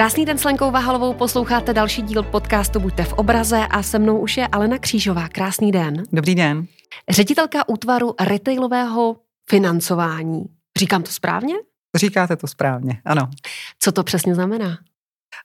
Krásný 0.00 0.24
den 0.24 0.38
s 0.38 0.44
Lenkou 0.44 0.70
Vahalovou, 0.70 1.14
posloucháte 1.14 1.74
další 1.74 2.02
díl 2.02 2.22
podcastu 2.22 2.80
Buďte 2.80 3.04
v 3.04 3.12
obraze 3.12 3.66
a 3.70 3.82
se 3.82 3.98
mnou 3.98 4.18
už 4.18 4.36
je 4.36 4.46
Alena 4.46 4.78
Křížová. 4.78 5.28
Krásný 5.28 5.72
den. 5.72 6.02
Dobrý 6.12 6.34
den. 6.34 6.66
Ředitelka 7.08 7.68
útvaru 7.68 8.14
retailového 8.20 9.16
financování. 9.50 10.44
Říkám 10.78 11.02
to 11.02 11.10
správně? 11.10 11.54
Říkáte 11.96 12.36
to 12.36 12.46
správně, 12.46 13.00
ano. 13.04 13.30
Co 13.78 13.92
to 13.92 14.04
přesně 14.04 14.34
znamená? 14.34 14.78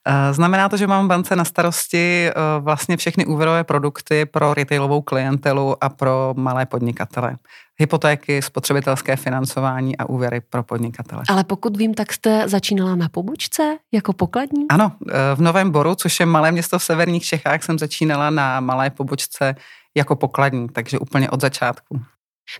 Eh, 0.08 0.34
znamená 0.34 0.68
to, 0.68 0.76
že 0.76 0.86
mám 0.86 1.04
v 1.04 1.08
bance 1.08 1.36
na 1.36 1.44
starosti 1.44 2.28
eh, 2.28 2.32
vlastně 2.60 2.96
všechny 2.96 3.26
úvěrové 3.26 3.64
produkty 3.64 4.26
pro 4.26 4.54
retailovou 4.54 5.02
klientelu 5.02 5.84
a 5.84 5.88
pro 5.88 6.34
malé 6.36 6.66
podnikatele. 6.66 7.36
Hypotéky, 7.78 8.42
spotřebitelské 8.42 9.16
financování 9.16 9.96
a 9.96 10.08
úvěry 10.08 10.40
pro 10.40 10.62
podnikatele. 10.62 11.22
Ale 11.28 11.44
pokud 11.44 11.76
vím, 11.76 11.94
tak 11.94 12.12
jste 12.12 12.48
začínala 12.48 12.94
na 12.94 13.08
pobočce 13.08 13.76
jako 13.94 14.12
pokladní? 14.12 14.68
Ano, 14.68 14.92
eh, 15.08 15.12
v 15.34 15.40
Novém 15.40 15.70
Boru, 15.70 15.94
což 15.94 16.20
je 16.20 16.26
malé 16.26 16.52
město 16.52 16.78
v 16.78 16.82
severních 16.82 17.24
Čechách, 17.24 17.62
jsem 17.62 17.78
začínala 17.78 18.30
na 18.30 18.60
malé 18.60 18.90
pobočce 18.90 19.54
jako 19.96 20.16
pokladní, 20.16 20.68
takže 20.68 20.98
úplně 20.98 21.30
od 21.30 21.40
začátku. 21.40 22.00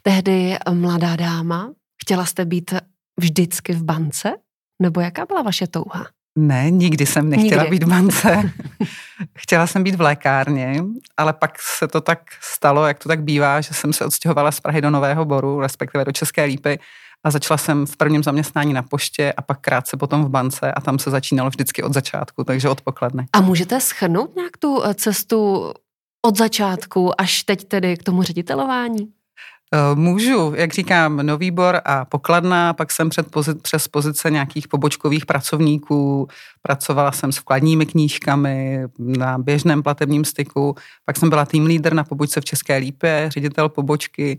Tehdy 0.03 0.57
mladá 0.73 1.17
dáma, 1.17 1.71
chtěla 2.03 2.25
jste 2.25 2.45
být 2.45 2.75
vždycky 3.17 3.73
v 3.73 3.85
bance? 3.85 4.33
Nebo 4.83 5.01
jaká 5.01 5.27
byla 5.27 5.43
vaše 5.43 5.67
touha? 5.67 6.07
Ne, 6.37 6.71
nikdy 6.71 7.07
jsem 7.07 7.31
nechtěla 7.31 7.63
nikdy. 7.63 7.79
být 7.79 7.87
v 7.87 7.89
bance. 7.89 8.53
Chtěla 9.39 9.67
jsem 9.67 9.83
být 9.83 9.95
v 9.95 10.01
lékárně, 10.01 10.83
ale 11.17 11.33
pak 11.33 11.51
se 11.79 11.89
to 11.89 12.01
tak 12.01 12.19
stalo, 12.41 12.87
jak 12.87 12.99
to 12.99 13.09
tak 13.09 13.23
bývá, 13.23 13.61
že 13.61 13.75
jsem 13.75 13.93
se 13.93 14.05
odstěhovala 14.05 14.53
z 14.53 14.61
Prahy 14.61 14.81
do 14.81 14.91
Nového 14.91 15.25
Boru, 15.25 15.61
respektive 15.61 16.05
do 16.05 16.13
České 16.13 16.45
Lípy 16.45 16.79
a 17.25 17.31
začala 17.31 17.59
jsem 17.59 17.87
v 17.87 17.97
prvním 17.97 18.23
zaměstnání 18.23 18.73
na 18.73 18.83
poště 18.83 19.33
a 19.37 19.43
pak 19.43 19.61
krátce 19.61 19.97
potom 19.97 20.25
v 20.25 20.29
bance 20.29 20.73
a 20.73 20.81
tam 20.81 20.99
se 20.99 21.11
začínalo 21.11 21.51
vždycky 21.51 21.83
od 21.83 21.95
začátku, 21.95 22.45
takže 22.45 22.69
od 22.69 22.81
pokladny. 22.81 23.27
A 23.33 23.41
můžete 23.41 23.81
schrnout 23.81 24.37
nějak 24.37 24.57
tu 24.57 24.83
eh, 24.85 24.95
cestu 24.95 25.73
od 26.23 26.39
začátku 26.39 27.21
až 27.21 27.43
teď 27.43 27.65
tedy 27.65 27.97
k 27.97 28.03
tomu 28.03 28.23
ředitelování? 28.23 29.16
Eh, 29.75 29.95
můžu, 29.95 30.53
jak 30.57 30.73
říkám, 30.73 31.17
nový 31.17 31.51
bor 31.51 31.81
a 31.85 32.05
pokladna, 32.05 32.73
pak 32.73 32.93
jsem 32.93 33.09
před 33.09 33.31
pozic, 33.31 33.59
přes 33.63 33.89
pozice 33.89 34.31
nějakých 34.31 34.69
pobočkových 34.69 35.27
pracovníků, 35.27 36.29
pracovala 36.63 37.13
jsem 37.13 37.33
s 37.33 37.39
vkladními 37.39 37.87
knížkami 37.87 38.85
na 38.99 39.39
běžném 39.39 39.83
platebním 39.83 40.25
styku, 40.25 40.75
pak 41.05 41.17
jsem 41.17 41.31
byla 41.31 41.45
tým 41.45 41.67
leader 41.67 41.95
na 41.95 42.05
pobočce 42.05 42.41
v 42.41 42.45
České 42.45 42.77
Lípě, 42.77 43.29
ředitel 43.33 43.69
pobočky, 43.69 44.39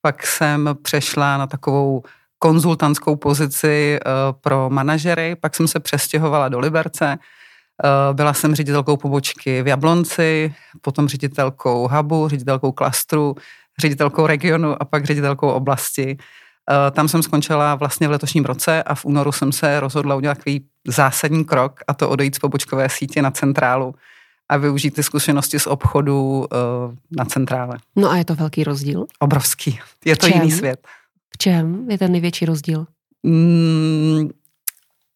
pak 0.00 0.26
jsem 0.26 0.70
přešla 0.82 1.36
na 1.38 1.46
takovou 1.46 2.02
konzultantskou 2.38 3.16
pozici 3.16 3.98
eh, 4.00 4.10
pro 4.40 4.70
manažery, 4.70 5.36
pak 5.36 5.54
jsem 5.54 5.68
se 5.68 5.80
přestěhovala 5.80 6.48
do 6.48 6.58
Liberce, 6.58 7.18
eh, 7.18 8.14
byla 8.14 8.34
jsem 8.34 8.54
ředitelkou 8.54 8.96
pobočky 8.96 9.62
v 9.62 9.66
Jablonci, 9.66 10.54
potom 10.80 11.08
ředitelkou 11.08 11.88
hubu, 11.88 12.28
ředitelkou 12.28 12.72
klastru, 12.72 13.34
ředitelkou 13.80 14.26
regionu 14.26 14.82
a 14.82 14.84
pak 14.84 15.04
ředitelkou 15.04 15.48
oblasti. 15.48 16.16
Eh, 16.70 16.90
tam 16.90 17.08
jsem 17.08 17.22
skončila 17.22 17.74
vlastně 17.74 18.08
v 18.08 18.10
letošním 18.10 18.44
roce 18.44 18.82
a 18.82 18.94
v 18.94 19.04
únoru 19.04 19.32
jsem 19.32 19.52
se 19.52 19.80
rozhodla 19.80 20.16
udělat 20.16 20.38
takový 20.38 20.64
zásadní 20.86 21.44
krok 21.44 21.80
a 21.88 21.94
to 21.94 22.10
odejít 22.10 22.34
z 22.34 22.38
pobočkové 22.38 22.88
sítě 22.88 23.22
na 23.22 23.30
centrálu 23.30 23.94
a 24.48 24.56
využít 24.56 24.90
ty 24.90 25.02
zkušenosti 25.02 25.58
z 25.58 25.66
obchodu 25.66 26.46
eh, 26.52 26.56
na 27.16 27.24
centrále. 27.24 27.78
No 27.96 28.10
a 28.10 28.16
je 28.16 28.24
to 28.24 28.34
velký 28.34 28.64
rozdíl? 28.64 29.06
Obrovský. 29.18 29.78
Je 30.04 30.16
to 30.16 30.26
jiný 30.26 30.50
svět. 30.50 30.86
V 31.34 31.38
čem 31.38 31.90
je 31.90 31.98
ten 31.98 32.12
největší 32.12 32.46
rozdíl? 32.46 32.86
Mm, 33.22 34.28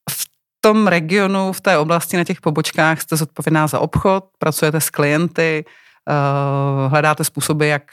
v 0.09 0.25
tom 0.61 0.87
regionu, 0.87 1.53
v 1.53 1.61
té 1.61 1.77
oblasti 1.77 2.17
na 2.17 2.23
těch 2.23 2.41
pobočkách 2.41 3.01
jste 3.01 3.17
zodpovědná 3.17 3.67
za 3.67 3.79
obchod, 3.79 4.25
pracujete 4.39 4.81
s 4.81 4.89
klienty, 4.89 5.65
eh, 6.09 6.89
hledáte 6.89 7.23
způsoby, 7.23 7.69
jak 7.69 7.83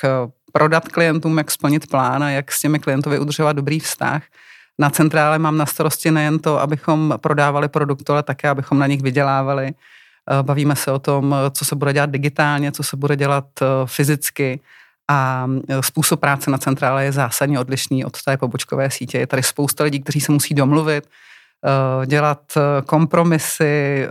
prodat 0.52 0.88
klientům, 0.88 1.38
jak 1.38 1.50
splnit 1.50 1.86
plán 1.86 2.22
a 2.22 2.30
jak 2.30 2.52
s 2.52 2.60
těmi 2.60 2.78
klientovi 2.78 3.18
udržovat 3.18 3.52
dobrý 3.52 3.80
vztah. 3.80 4.22
Na 4.78 4.90
centrále 4.90 5.38
mám 5.38 5.56
na 5.56 5.66
starosti 5.66 6.10
nejen 6.10 6.38
to, 6.38 6.60
abychom 6.60 7.14
prodávali 7.16 7.68
produkty, 7.68 8.12
ale 8.12 8.22
také, 8.22 8.48
abychom 8.48 8.78
na 8.78 8.86
nich 8.86 9.02
vydělávali. 9.02 9.72
Eh, 10.30 10.42
bavíme 10.42 10.76
se 10.76 10.92
o 10.92 10.98
tom, 10.98 11.34
co 11.50 11.64
se 11.64 11.76
bude 11.76 11.92
dělat 11.92 12.10
digitálně, 12.10 12.72
co 12.72 12.82
se 12.82 12.96
bude 12.96 13.16
dělat 13.16 13.44
eh, 13.62 13.66
fyzicky 13.86 14.60
a 15.10 15.46
eh, 15.68 15.82
způsob 15.82 16.20
práce 16.20 16.50
na 16.50 16.58
centrále 16.58 17.04
je 17.04 17.12
zásadně 17.12 17.60
odlišný 17.60 18.04
od 18.04 18.22
té 18.22 18.36
pobočkové 18.36 18.90
sítě. 18.90 19.18
Je 19.18 19.26
tady 19.26 19.42
spousta 19.42 19.84
lidí, 19.84 20.00
kteří 20.00 20.20
se 20.20 20.32
musí 20.32 20.54
domluvit, 20.54 21.08
dělat 22.06 22.40
kompromisy, 22.86 24.08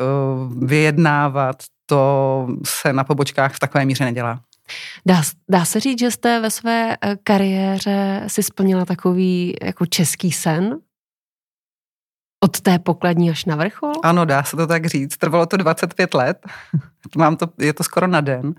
vyjednávat. 0.61 1.55
To 1.85 2.47
se 2.65 2.93
na 2.93 3.03
pobočkách 3.03 3.53
v 3.53 3.59
takové 3.59 3.85
míře 3.85 4.05
nedělá. 4.05 4.39
Dá, 5.05 5.21
dá 5.49 5.65
se 5.65 5.79
říct, 5.79 5.99
že 5.99 6.11
jste 6.11 6.39
ve 6.39 6.51
své 6.51 6.97
eh, 7.01 7.15
kariéře 7.23 8.23
si 8.27 8.43
splnila 8.43 8.85
takový 8.85 9.55
jako 9.63 9.85
český 9.85 10.31
sen? 10.31 10.79
Od 12.43 12.61
té 12.61 12.79
pokladní 12.79 13.29
až 13.29 13.45
na 13.45 13.55
vrchol? 13.55 13.91
Ano, 14.03 14.25
dá 14.25 14.43
se 14.43 14.57
to 14.57 14.67
tak 14.67 14.85
říct. 14.85 15.17
Trvalo 15.17 15.45
to 15.45 15.57
25 15.57 16.13
let. 16.13 16.37
Mám 17.17 17.37
to, 17.37 17.47
je 17.59 17.73
to 17.73 17.83
skoro 17.83 18.07
na 18.07 18.21
den. 18.21 18.55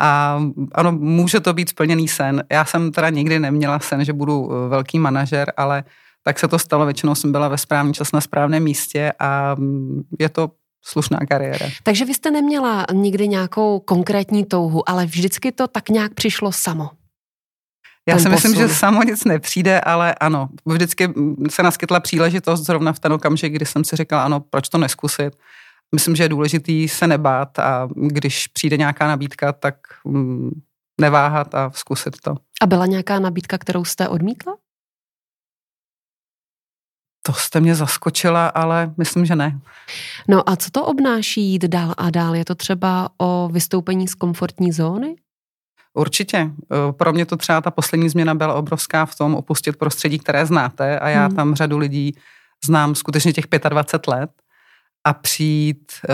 A 0.00 0.40
ano, 0.72 0.92
může 0.92 1.40
to 1.40 1.52
být 1.52 1.68
splněný 1.68 2.08
sen. 2.08 2.44
Já 2.52 2.64
jsem 2.64 2.92
teda 2.92 3.10
nikdy 3.10 3.38
neměla 3.38 3.78
sen, 3.78 4.04
že 4.04 4.12
budu 4.12 4.50
eh, 4.52 4.68
velký 4.68 4.98
manažer, 4.98 5.52
ale 5.56 5.84
tak 6.22 6.38
se 6.38 6.48
to 6.48 6.58
stalo. 6.58 6.84
Většinou 6.84 7.14
jsem 7.14 7.32
byla 7.32 7.48
ve 7.48 7.58
správný 7.58 7.94
čas 7.94 8.12
na 8.12 8.20
správném 8.20 8.62
místě 8.62 9.12
a 9.18 9.54
mm, 9.54 10.02
je 10.18 10.28
to 10.28 10.50
slušná 10.84 11.18
kariéra. 11.28 11.66
Takže 11.82 12.04
vy 12.04 12.14
jste 12.14 12.30
neměla 12.30 12.86
nikdy 12.92 13.28
nějakou 13.28 13.80
konkrétní 13.80 14.44
touhu, 14.44 14.88
ale 14.88 15.06
vždycky 15.06 15.52
to 15.52 15.68
tak 15.68 15.88
nějak 15.88 16.14
přišlo 16.14 16.52
samo. 16.52 16.90
Já 18.08 18.18
si 18.18 18.28
myslím, 18.28 18.52
posun. 18.52 18.68
že 18.68 18.74
samo 18.74 19.02
nic 19.02 19.24
nepřijde, 19.24 19.80
ale 19.80 20.14
ano, 20.14 20.48
vždycky 20.66 21.14
se 21.50 21.62
naskytla 21.62 22.00
příležitost 22.00 22.60
zrovna 22.60 22.92
v 22.92 22.98
ten 22.98 23.12
okamžik, 23.12 23.52
kdy 23.52 23.66
jsem 23.66 23.84
si 23.84 23.96
říkala, 23.96 24.24
ano, 24.24 24.40
proč 24.40 24.68
to 24.68 24.78
neskusit. 24.78 25.36
Myslím, 25.94 26.16
že 26.16 26.24
je 26.24 26.28
důležitý 26.28 26.88
se 26.88 27.06
nebát 27.06 27.58
a 27.58 27.88
když 27.96 28.46
přijde 28.46 28.76
nějaká 28.76 29.08
nabídka, 29.08 29.52
tak 29.52 29.76
mm, 30.04 30.50
neváhat 31.00 31.54
a 31.54 31.70
zkusit 31.74 32.20
to. 32.20 32.34
A 32.62 32.66
byla 32.66 32.86
nějaká 32.86 33.18
nabídka, 33.18 33.58
kterou 33.58 33.84
jste 33.84 34.08
odmítla? 34.08 34.56
To 37.26 37.32
jste 37.32 37.60
mě 37.60 37.74
zaskočila, 37.74 38.46
ale 38.46 38.92
myslím, 38.96 39.26
že 39.26 39.36
ne. 39.36 39.60
No 40.28 40.48
a 40.48 40.56
co 40.56 40.70
to 40.70 40.86
obnáší 40.86 41.42
jít 41.42 41.64
dál 41.64 41.94
a 41.96 42.10
dál? 42.10 42.34
Je 42.34 42.44
to 42.44 42.54
třeba 42.54 43.08
o 43.18 43.48
vystoupení 43.52 44.08
z 44.08 44.14
komfortní 44.14 44.72
zóny? 44.72 45.16
Určitě. 45.94 46.36
E, 46.38 46.52
pro 46.92 47.12
mě 47.12 47.26
to 47.26 47.36
třeba 47.36 47.60
ta 47.60 47.70
poslední 47.70 48.08
změna 48.08 48.34
byla 48.34 48.54
obrovská 48.54 49.06
v 49.06 49.14
tom 49.14 49.34
opustit 49.34 49.76
prostředí, 49.76 50.18
které 50.18 50.46
znáte 50.46 50.98
a 50.98 51.08
já 51.08 51.26
hmm. 51.26 51.36
tam 51.36 51.54
řadu 51.54 51.78
lidí 51.78 52.16
znám 52.64 52.94
skutečně 52.94 53.32
těch 53.32 53.44
25 53.68 54.12
let 54.12 54.30
a 55.04 55.12
přijít 55.12 55.92
e, 56.08 56.12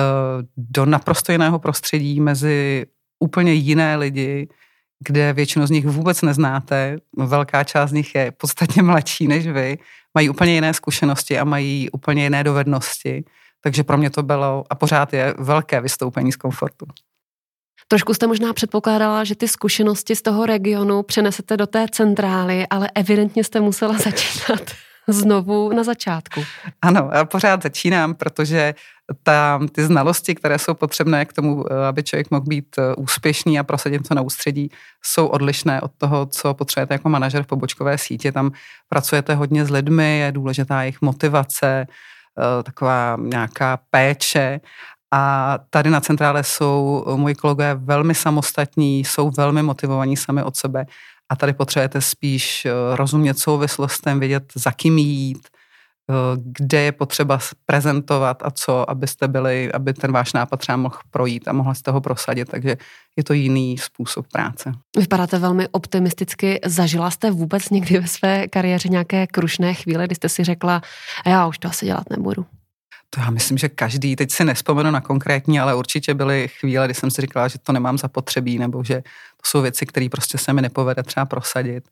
do 0.56 0.86
naprosto 0.86 1.32
jiného 1.32 1.58
prostředí 1.58 2.20
mezi 2.20 2.86
úplně 3.20 3.52
jiné 3.52 3.96
lidi, 3.96 4.48
kde 5.08 5.32
většinu 5.32 5.66
z 5.66 5.70
nich 5.70 5.86
vůbec 5.86 6.22
neznáte, 6.22 6.96
velká 7.16 7.64
část 7.64 7.90
z 7.90 7.92
nich 7.92 8.14
je 8.14 8.30
podstatně 8.30 8.82
mladší 8.82 9.28
než 9.28 9.46
vy, 9.46 9.78
mají 10.14 10.30
úplně 10.30 10.54
jiné 10.54 10.74
zkušenosti 10.74 11.38
a 11.38 11.44
mají 11.44 11.90
úplně 11.90 12.22
jiné 12.22 12.44
dovednosti. 12.44 13.24
Takže 13.62 13.84
pro 13.84 13.98
mě 13.98 14.10
to 14.10 14.22
bylo 14.22 14.64
a 14.70 14.74
pořád 14.74 15.12
je 15.12 15.34
velké 15.38 15.80
vystoupení 15.80 16.32
z 16.32 16.36
komfortu. 16.36 16.86
Trošku 17.88 18.14
jste 18.14 18.26
možná 18.26 18.52
předpokládala, 18.52 19.24
že 19.24 19.34
ty 19.34 19.48
zkušenosti 19.48 20.16
z 20.16 20.22
toho 20.22 20.46
regionu 20.46 21.02
přenesete 21.02 21.56
do 21.56 21.66
té 21.66 21.86
centrály, 21.90 22.66
ale 22.70 22.90
evidentně 22.94 23.44
jste 23.44 23.60
musela 23.60 23.92
začínat 23.98 24.70
znovu 25.08 25.72
na 25.72 25.84
začátku. 25.84 26.44
Ano, 26.82 27.10
já 27.14 27.24
pořád 27.24 27.62
začínám, 27.62 28.14
protože 28.14 28.74
ta, 29.22 29.60
ty 29.72 29.84
znalosti, 29.84 30.34
které 30.34 30.58
jsou 30.58 30.74
potřebné 30.74 31.24
k 31.24 31.32
tomu, 31.32 31.64
eh, 31.72 31.86
aby 31.86 32.02
člověk 32.02 32.30
mohl 32.30 32.44
být 32.46 32.78
eh, 32.78 32.94
úspěšný 32.94 33.58
a 33.58 33.64
prosadit 33.64 34.08
to 34.08 34.14
na 34.14 34.22
ústředí, 34.22 34.70
jsou 35.02 35.26
odlišné 35.26 35.80
od 35.80 35.90
toho, 35.98 36.26
co 36.26 36.54
potřebujete 36.54 36.94
jako 36.94 37.08
manažer 37.08 37.42
v 37.42 37.46
pobočkové 37.46 37.98
síti. 37.98 38.32
Tam 38.32 38.50
pracujete 38.88 39.34
hodně 39.34 39.64
s 39.64 39.70
lidmi, 39.70 40.18
je 40.18 40.32
důležitá 40.32 40.82
jejich 40.82 41.02
motivace, 41.02 41.86
eh, 41.86 42.62
taková 42.62 43.16
nějaká 43.20 43.78
péče 43.90 44.60
a 45.12 45.58
tady 45.70 45.90
na 45.90 46.00
centrále 46.00 46.44
jsou 46.44 47.04
moji 47.16 47.34
kolegové 47.34 47.74
velmi 47.74 48.14
samostatní, 48.14 49.04
jsou 49.04 49.30
velmi 49.36 49.62
motivovaní 49.62 50.16
sami 50.16 50.42
od 50.42 50.56
sebe 50.56 50.86
a 51.28 51.36
tady 51.36 51.52
potřebujete 51.52 52.00
spíš 52.00 52.66
rozumět 52.94 53.38
souvislostem, 53.38 54.20
vědět, 54.20 54.52
za 54.54 54.72
kým 54.72 54.98
jít, 54.98 55.48
kde 56.42 56.80
je 56.80 56.92
potřeba 56.92 57.38
prezentovat 57.66 58.42
a 58.44 58.50
co, 58.50 58.90
abyste 58.90 59.28
byli, 59.28 59.72
aby 59.72 59.92
ten 59.92 60.12
váš 60.12 60.32
nápad 60.32 60.56
třeba 60.56 60.76
mohl 60.76 60.98
projít 61.10 61.48
a 61.48 61.52
mohla 61.52 61.74
jste 61.74 61.90
ho 61.90 62.00
prosadit, 62.00 62.48
takže 62.48 62.76
je 63.16 63.24
to 63.24 63.32
jiný 63.32 63.78
způsob 63.78 64.26
práce. 64.32 64.72
Vypadáte 64.96 65.38
velmi 65.38 65.68
optimisticky. 65.68 66.60
Zažila 66.66 67.10
jste 67.10 67.30
vůbec 67.30 67.70
někdy 67.70 67.98
ve 67.98 68.06
své 68.06 68.48
kariéře 68.48 68.88
nějaké 68.88 69.26
krušné 69.26 69.74
chvíle, 69.74 70.06
kdy 70.06 70.14
jste 70.14 70.28
si 70.28 70.44
řekla, 70.44 70.82
já 71.26 71.46
už 71.46 71.58
to 71.58 71.68
asi 71.68 71.86
dělat 71.86 72.10
nebudu? 72.10 72.46
To 73.14 73.20
já 73.20 73.30
myslím, 73.30 73.58
že 73.58 73.68
každý, 73.68 74.16
teď 74.16 74.30
si 74.30 74.44
nespomenu 74.44 74.90
na 74.90 75.00
konkrétní, 75.00 75.60
ale 75.60 75.74
určitě 75.74 76.14
byly 76.14 76.48
chvíle, 76.48 76.86
kdy 76.86 76.94
jsem 76.94 77.10
si 77.10 77.20
říkala, 77.20 77.48
že 77.48 77.58
to 77.58 77.72
nemám 77.72 77.98
zapotřebí, 77.98 78.58
nebo 78.58 78.84
že 78.84 78.94
to 79.36 79.42
jsou 79.44 79.62
věci, 79.62 79.86
které 79.86 80.08
prostě 80.10 80.38
se 80.38 80.52
mi 80.52 80.62
nepovede 80.62 81.02
třeba 81.02 81.26
prosadit. 81.26 81.88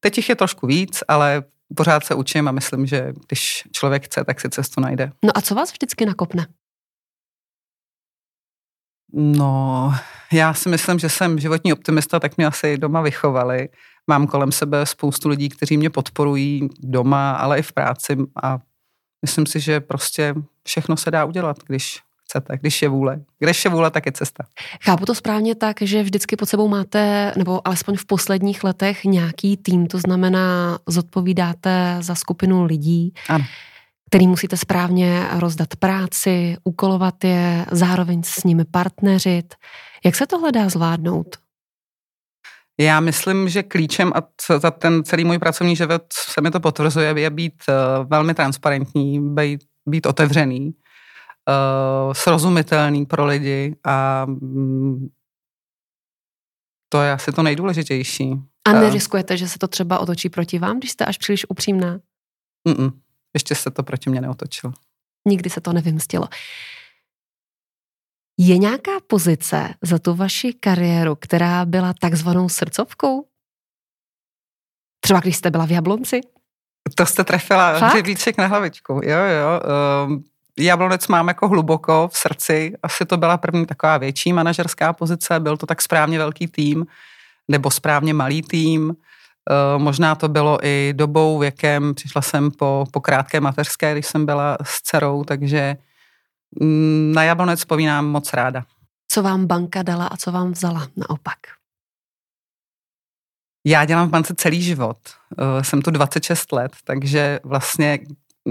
Teď 0.00 0.16
jich 0.16 0.28
je 0.28 0.36
trošku 0.36 0.66
víc, 0.66 1.02
ale 1.08 1.42
pořád 1.76 2.04
se 2.04 2.14
učím 2.14 2.48
a 2.48 2.52
myslím, 2.52 2.86
že 2.86 3.12
když 3.26 3.62
člověk 3.72 4.04
chce, 4.04 4.24
tak 4.24 4.40
si 4.40 4.50
cestu 4.50 4.80
najde. 4.80 5.12
No 5.24 5.30
a 5.34 5.40
co 5.40 5.54
vás 5.54 5.72
vždycky 5.72 6.06
nakopne? 6.06 6.46
No, 9.12 9.94
já 10.32 10.54
si 10.54 10.68
myslím, 10.68 10.98
že 10.98 11.08
jsem 11.08 11.38
životní 11.38 11.72
optimista, 11.72 12.20
tak 12.20 12.36
mě 12.36 12.46
asi 12.46 12.78
doma 12.78 13.00
vychovali. 13.00 13.68
Mám 14.06 14.26
kolem 14.26 14.52
sebe 14.52 14.86
spoustu 14.86 15.28
lidí, 15.28 15.48
kteří 15.48 15.76
mě 15.76 15.90
podporují 15.90 16.68
doma, 16.80 17.32
ale 17.32 17.58
i 17.58 17.62
v 17.62 17.72
práci 17.72 18.16
a 18.42 18.58
myslím 19.22 19.46
si, 19.46 19.60
že 19.60 19.80
prostě 19.80 20.34
všechno 20.64 20.96
se 20.96 21.10
dá 21.10 21.24
udělat, 21.24 21.56
když 21.66 22.00
chcete, 22.30 22.58
když 22.60 22.82
je 22.82 22.88
vůle. 22.88 23.20
Když 23.38 23.64
je 23.64 23.70
vůle, 23.70 23.90
tak 23.90 24.06
je 24.06 24.12
cesta. 24.12 24.44
Chápu 24.84 25.06
to 25.06 25.14
správně 25.14 25.54
tak, 25.54 25.76
že 25.82 26.02
vždycky 26.02 26.36
pod 26.36 26.48
sebou 26.48 26.68
máte, 26.68 27.32
nebo 27.36 27.68
alespoň 27.68 27.96
v 27.96 28.04
posledních 28.04 28.64
letech, 28.64 29.04
nějaký 29.04 29.56
tým, 29.56 29.86
to 29.86 29.98
znamená, 29.98 30.78
zodpovídáte 30.88 31.96
za 32.00 32.14
skupinu 32.14 32.64
lidí. 32.64 33.14
Ano 33.28 33.44
který 34.12 34.26
musíte 34.26 34.56
správně 34.56 35.26
rozdat 35.32 35.76
práci, 35.76 36.56
úkolovat 36.64 37.24
je, 37.24 37.66
zároveň 37.70 38.22
s 38.22 38.44
nimi 38.44 38.64
partneřit. 38.64 39.54
Jak 40.04 40.16
se 40.16 40.26
tohle 40.26 40.52
dá 40.52 40.68
zvládnout? 40.68 41.36
Já 42.80 43.00
myslím, 43.00 43.48
že 43.48 43.62
klíčem 43.62 44.12
a 44.14 44.22
za 44.58 44.70
ten 44.70 45.04
celý 45.04 45.24
můj 45.24 45.38
pracovní 45.38 45.76
život 45.76 46.02
se 46.12 46.40
mi 46.40 46.50
to 46.50 46.60
potvrzuje, 46.60 47.14
je 47.16 47.30
být 47.30 47.54
eh, 47.68 47.72
velmi 48.04 48.34
transparentní, 48.34 49.34
být, 49.34 49.60
být 49.88 50.06
otevřený, 50.06 50.72
uh, 51.48 52.12
srozumitelný 52.12 53.06
pro 53.06 53.26
lidi 53.26 53.76
a 53.84 54.26
mm, 54.26 55.08
to 56.88 57.02
je 57.02 57.12
asi 57.12 57.32
to 57.32 57.42
nejdůležitější. 57.42 58.32
A 58.64 58.72
neriskujete, 58.72 59.36
že 59.36 59.48
se 59.48 59.58
to 59.58 59.68
třeba 59.68 59.98
otočí 59.98 60.28
proti 60.28 60.58
vám, 60.58 60.78
když 60.78 60.90
jste 60.90 61.04
až 61.04 61.18
příliš 61.18 61.46
upřímná? 61.48 62.00
Mm-mm. 62.68 62.92
Ještě 63.34 63.54
se 63.54 63.70
to 63.70 63.82
proti 63.82 64.10
mě 64.10 64.20
neotočilo. 64.20 64.72
Nikdy 65.28 65.50
se 65.50 65.60
to 65.60 65.72
nevymstilo. 65.72 66.28
Je 68.38 68.58
nějaká 68.58 68.90
pozice 69.06 69.74
za 69.82 69.98
tu 69.98 70.14
vaši 70.14 70.52
kariéru, 70.52 71.16
která 71.16 71.64
byla 71.64 71.94
takzvanou 72.00 72.48
srdcovkou? 72.48 73.26
Třeba 75.00 75.20
když 75.20 75.36
jste 75.36 75.50
byla 75.50 75.66
v 75.66 75.70
Jablonci? 75.70 76.20
To 76.94 77.06
jste 77.06 77.24
trefila 77.24 77.78
hřebíček 77.78 78.38
na 78.38 78.46
hlavičku. 78.46 78.92
Jo, 78.92 79.18
jo. 79.18 79.60
Um, 80.06 80.24
Jablonec 80.60 81.08
mám 81.08 81.28
jako 81.28 81.48
hluboko 81.48 82.08
v 82.12 82.18
srdci. 82.18 82.72
Asi 82.82 83.06
to 83.06 83.16
byla 83.16 83.36
první 83.36 83.66
taková 83.66 83.98
větší 83.98 84.32
manažerská 84.32 84.92
pozice. 84.92 85.40
Byl 85.40 85.56
to 85.56 85.66
tak 85.66 85.82
správně 85.82 86.18
velký 86.18 86.46
tým, 86.46 86.86
nebo 87.48 87.70
správně 87.70 88.14
malý 88.14 88.42
tým. 88.42 88.88
Uh, 88.90 89.82
možná 89.82 90.14
to 90.14 90.28
bylo 90.28 90.66
i 90.66 90.92
dobou, 90.96 91.38
věkem. 91.38 91.94
Přišla 91.94 92.22
jsem 92.22 92.50
po, 92.50 92.84
po 92.90 93.00
krátké 93.00 93.40
mateřské, 93.40 93.92
když 93.92 94.06
jsem 94.06 94.26
byla 94.26 94.56
s 94.62 94.82
dcerou, 94.82 95.24
takže 95.24 95.76
mm, 96.60 97.12
na 97.14 97.24
Jablonec 97.24 97.58
vzpomínám 97.58 98.06
moc 98.06 98.32
ráda. 98.32 98.64
Co 99.08 99.22
vám 99.22 99.46
banka 99.46 99.82
dala 99.82 100.06
a 100.06 100.16
co 100.16 100.32
vám 100.32 100.52
vzala 100.52 100.88
naopak? 100.96 101.38
Já 103.66 103.84
dělám 103.84 104.08
v 104.08 104.10
bance 104.10 104.34
celý 104.34 104.62
život. 104.62 104.98
Uh, 105.38 105.62
jsem 105.62 105.82
tu 105.82 105.90
26 105.90 106.52
let, 106.52 106.72
takže 106.84 107.40
vlastně 107.44 107.98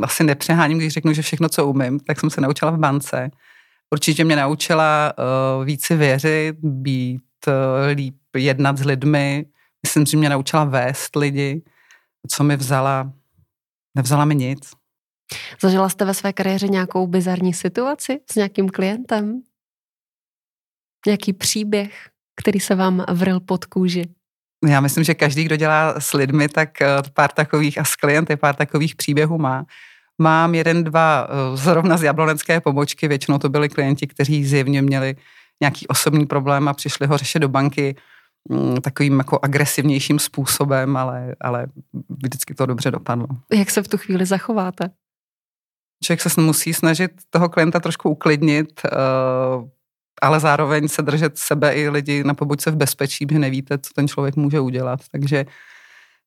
asi 0.04 0.24
nepřeháním, 0.24 0.78
když 0.78 0.94
řeknu, 0.94 1.14
že 1.14 1.22
všechno, 1.22 1.50
co 1.50 1.68
umím, 1.68 2.00
tak 2.00 2.20
jsem 2.20 2.30
se 2.30 2.42
naučila 2.42 2.72
v 2.72 2.80
bance. 2.80 3.32
Určitě 3.94 4.24
mě 4.24 4.36
naučila 4.36 5.14
uh, 5.18 5.66
více 5.66 5.96
věřit, 5.96 6.56
být 6.60 7.22
uh, 7.48 7.54
líp, 7.94 8.16
jednat 8.38 8.78
s 8.78 8.86
lidmi. 8.86 9.46
Myslím, 9.84 10.06
že 10.06 10.18
mě 10.18 10.30
naučila 10.30 10.64
vést 10.64 11.16
lidi. 11.16 11.64
Co 12.28 12.44
mi 12.44 12.58
vzala? 12.58 13.14
Nevzala 13.98 14.26
mi 14.26 14.36
nic. 14.36 14.72
Zažila 15.62 15.90
jste 15.90 16.06
ve 16.06 16.14
své 16.14 16.34
kariéře 16.34 16.68
nějakou 16.68 17.08
bizarní 17.08 17.54
situaci 17.54 18.20
s 18.32 18.36
nějakým 18.36 18.70
klientem? 18.70 19.42
Nějaký 21.06 21.34
příběh, 21.34 22.10
který 22.42 22.60
se 22.60 22.76
vám 22.76 23.06
vril 23.12 23.40
pod 23.40 23.66
kůži? 23.66 24.06
Já 24.68 24.82
myslím, 24.82 25.04
že 25.04 25.14
každý, 25.14 25.44
kdo 25.44 25.56
dělá 25.56 26.00
s 26.00 26.14
lidmi, 26.14 26.50
tak 26.50 26.82
eh, 26.82 26.88
pár 27.14 27.32
takových 27.32 27.78
a 27.78 27.84
s 27.84 27.96
klienty 27.96 28.36
pár 28.36 28.56
takových 28.56 28.96
příběhů 28.96 29.38
má. 29.38 29.66
Mám 30.22 30.56
jeden, 30.56 30.84
dva 30.84 31.28
eh, 31.30 31.58
zrovna 31.58 31.98
z 31.98 32.04
jablonecké 32.04 32.62
pobočky, 32.62 33.08
většinou 33.08 33.38
to 33.38 33.50
byli 33.50 33.70
klienti, 33.70 34.08
kteří 34.08 34.46
zjevně 34.46 34.82
měli 34.82 35.16
nějaký 35.62 35.88
osobní 35.88 36.26
problém 36.26 36.68
a 36.68 36.74
přišli 36.74 37.08
ho 37.08 37.18
řešit 37.18 37.40
do 37.40 37.50
banky 37.50 37.96
mm, 38.50 38.76
takovým 38.76 39.18
jako 39.18 39.40
agresivnějším 39.42 40.20
způsobem, 40.20 40.98
ale, 40.98 41.36
ale 41.42 41.68
vždycky 42.10 42.54
to 42.54 42.66
dobře 42.66 42.92
dopadlo. 42.92 43.28
Jak 43.54 43.72
se 43.72 43.84
v 43.84 43.88
tu 43.88 43.98
chvíli 43.98 44.26
zachováte? 44.26 44.90
Člověk 46.04 46.22
se 46.22 46.42
musí 46.42 46.74
snažit 46.74 47.12
toho 47.30 47.50
klienta 47.50 47.80
trošku 47.80 48.10
uklidnit, 48.10 48.82
eh, 48.86 48.90
ale 50.22 50.40
zároveň 50.40 50.88
se 50.88 51.02
držet 51.02 51.38
sebe 51.38 51.74
i 51.74 51.90
lidi 51.90 52.24
na 52.24 52.34
pobočce 52.34 52.72
v 52.72 52.76
bezpečí, 52.76 53.28
že 53.32 53.40
nevíte, 53.40 53.78
co 53.78 53.90
ten 53.96 54.08
člověk 54.08 54.36
může 54.36 54.60
udělat. 54.60 55.00
Takže 55.12 55.46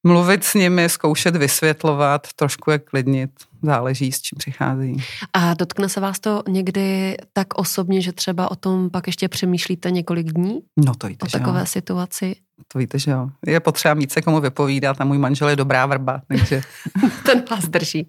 mluvit 0.04 0.44
s 0.44 0.54
nimi, 0.54 0.88
zkoušet 0.88 1.36
vysvětlovat, 1.36 2.28
trošku 2.36 2.70
je 2.70 2.78
klidnit, 2.78 3.30
záleží, 3.62 4.12
s 4.12 4.20
čím 4.20 4.38
přichází. 4.38 4.96
A 5.32 5.54
dotkne 5.54 5.88
se 5.88 6.00
vás 6.00 6.20
to 6.20 6.42
někdy 6.48 7.16
tak 7.32 7.54
osobně, 7.54 8.00
že 8.00 8.12
třeba 8.12 8.50
o 8.50 8.56
tom 8.56 8.90
pak 8.90 9.06
ještě 9.06 9.28
přemýšlíte 9.28 9.90
několik 9.90 10.32
dní? 10.32 10.60
No 10.76 10.94
to 10.94 11.06
víte, 11.06 11.26
O 11.26 11.30
takové 11.30 11.60
jo. 11.60 11.66
situaci? 11.66 12.36
To 12.68 12.78
víte, 12.78 12.98
že 12.98 13.10
jo. 13.10 13.28
Je 13.46 13.60
potřeba 13.60 13.94
mít 13.94 14.12
se 14.12 14.22
komu 14.22 14.40
vypovídat 14.40 15.00
a 15.00 15.04
můj 15.04 15.18
manžel 15.18 15.48
je 15.48 15.56
dobrá 15.56 15.86
vrba, 15.86 16.22
takže... 16.28 16.62
ten 17.26 17.42
vás 17.50 17.68
drží. 17.68 18.06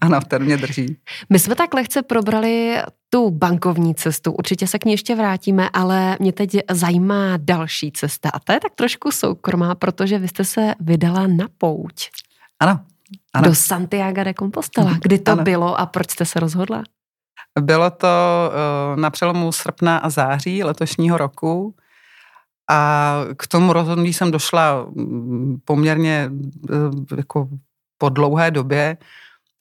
Ano, 0.00 0.20
ten 0.28 0.44
mě 0.44 0.56
drží. 0.56 0.96
My 1.30 1.38
jsme 1.38 1.54
tak 1.54 1.74
lehce 1.74 2.02
probrali 2.02 2.76
tu 3.14 3.30
bankovní 3.30 3.94
cestu, 3.94 4.32
určitě 4.32 4.66
se 4.66 4.78
k 4.78 4.84
ní 4.84 4.92
ještě 4.92 5.14
vrátíme, 5.14 5.70
ale 5.72 6.16
mě 6.20 6.32
teď 6.32 6.56
zajímá 6.70 7.36
další 7.36 7.92
cesta 7.92 8.30
a 8.34 8.38
to 8.38 8.52
je 8.52 8.60
tak 8.60 8.74
trošku 8.74 9.10
soukromá, 9.10 9.74
protože 9.74 10.18
vy 10.18 10.28
jste 10.28 10.44
se 10.44 10.74
vydala 10.80 11.26
na 11.26 11.46
pouť. 11.58 12.10
Ano. 12.60 12.80
ano. 13.34 13.48
Do 13.48 13.54
Santiago 13.54 14.24
de 14.24 14.34
Compostela. 14.34 14.98
Kdy 15.02 15.18
to 15.18 15.32
ano. 15.32 15.42
bylo 15.42 15.80
a 15.80 15.86
proč 15.86 16.10
jste 16.10 16.24
se 16.24 16.40
rozhodla? 16.40 16.82
Bylo 17.60 17.90
to 17.90 18.08
uh, 18.08 19.00
na 19.00 19.10
přelomu 19.10 19.52
srpna 19.52 19.98
a 19.98 20.10
září 20.10 20.64
letošního 20.64 21.18
roku. 21.18 21.74
A 22.70 23.20
k 23.36 23.46
tomu 23.46 23.72
rozhodnutí 23.72 24.12
jsem 24.12 24.30
došla 24.30 24.86
mm, 24.90 25.58
poměrně 25.64 26.30
uh, 26.70 27.16
jako 27.16 27.48
po 27.98 28.08
dlouhé 28.08 28.50
době. 28.50 28.96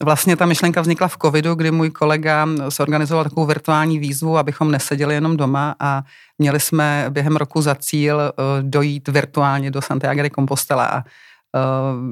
Vlastně 0.04 0.36
ta 0.36 0.46
myšlenka 0.46 0.82
vznikla 0.82 1.08
v 1.08 1.18
covidu, 1.22 1.56
kdy 1.56 1.72
můj 1.72 1.90
kolega 1.90 2.48
zorganizoval 2.68 3.24
takovou 3.24 3.46
virtuální 3.46 4.00
výzvu, 4.00 4.38
abychom 4.38 4.72
neseděli 4.72 5.14
jenom 5.14 5.38
doma 5.38 5.76
a 5.80 6.04
měli 6.38 6.60
jsme 6.60 7.06
během 7.10 7.36
roku 7.36 7.62
za 7.62 7.76
cíl 7.76 8.22
eh, 8.22 8.34
dojít 8.62 9.08
virtuálně 9.08 9.72
do 9.72 9.82
Santiago 9.82 10.22
de 10.22 10.30
Compostela. 10.30 10.86
A 10.86 10.98
eh, 10.98 11.04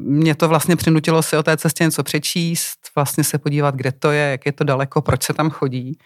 mě 0.04 0.36
to 0.36 0.48
vlastně 0.48 0.76
přinutilo 0.76 1.22
si 1.22 1.38
o 1.38 1.44
té 1.44 1.58
cestě 1.58 1.84
něco 1.84 2.04
přečíst, 2.04 2.78
vlastně 2.96 3.24
se 3.24 3.38
podívat, 3.38 3.76
kde 3.76 3.92
to 3.92 4.12
je, 4.12 4.32
jak 4.32 4.46
je 4.46 4.52
to 4.52 4.64
daleko, 4.64 5.02
proč 5.02 5.24
se 5.24 5.34
tam 5.34 5.50
chodí. 5.50 5.98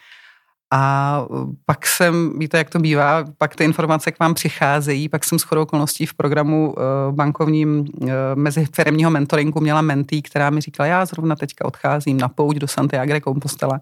A 0.77 1.25
pak 1.65 1.87
jsem, 1.87 2.39
víte, 2.39 2.57
jak 2.57 2.69
to 2.69 2.79
bývá, 2.79 3.25
pak 3.37 3.55
ty 3.55 3.63
informace 3.63 4.11
k 4.11 4.19
vám 4.19 4.33
přicházejí, 4.33 5.09
pak 5.09 5.23
jsem 5.23 5.39
s 5.39 5.43
chodou 5.43 5.61
okolností 5.61 6.05
v 6.05 6.13
programu 6.13 6.75
eh, 6.77 6.81
bankovním 7.11 7.85
eh, 8.01 8.07
mezi 8.35 8.65
firmního 8.65 9.11
mentoringu 9.11 9.61
měla 9.61 9.81
mentý, 9.81 10.21
která 10.21 10.49
mi 10.49 10.61
říkala, 10.61 10.87
já 10.87 11.05
zrovna 11.05 11.35
teďka 11.35 11.65
odcházím 11.65 12.17
na 12.17 12.27
pouť 12.27 12.55
do 12.55 12.67
Santiago 12.67 13.13
de 13.13 13.21
Compostela. 13.21 13.79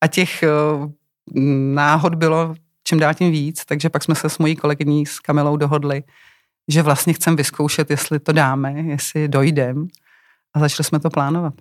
A 0.00 0.06
těch 0.06 0.42
eh, 0.42 0.48
náhod 1.74 2.14
bylo 2.14 2.54
čím 2.84 2.98
dál 2.98 3.14
tím 3.14 3.30
víc, 3.30 3.64
takže 3.64 3.88
pak 3.88 4.04
jsme 4.04 4.14
se 4.14 4.28
s 4.28 4.38
mojí 4.38 4.56
kolegyní 4.56 5.06
s 5.06 5.20
Kamilou 5.20 5.56
dohodli, 5.56 6.02
že 6.68 6.82
vlastně 6.82 7.12
chcem 7.12 7.36
vyzkoušet, 7.36 7.90
jestli 7.90 8.18
to 8.18 8.32
dáme, 8.32 8.72
jestli 8.72 9.28
dojdem 9.28 9.88
a 10.54 10.60
začali 10.60 10.84
jsme 10.84 11.00
to 11.00 11.10
plánovat. 11.10 11.54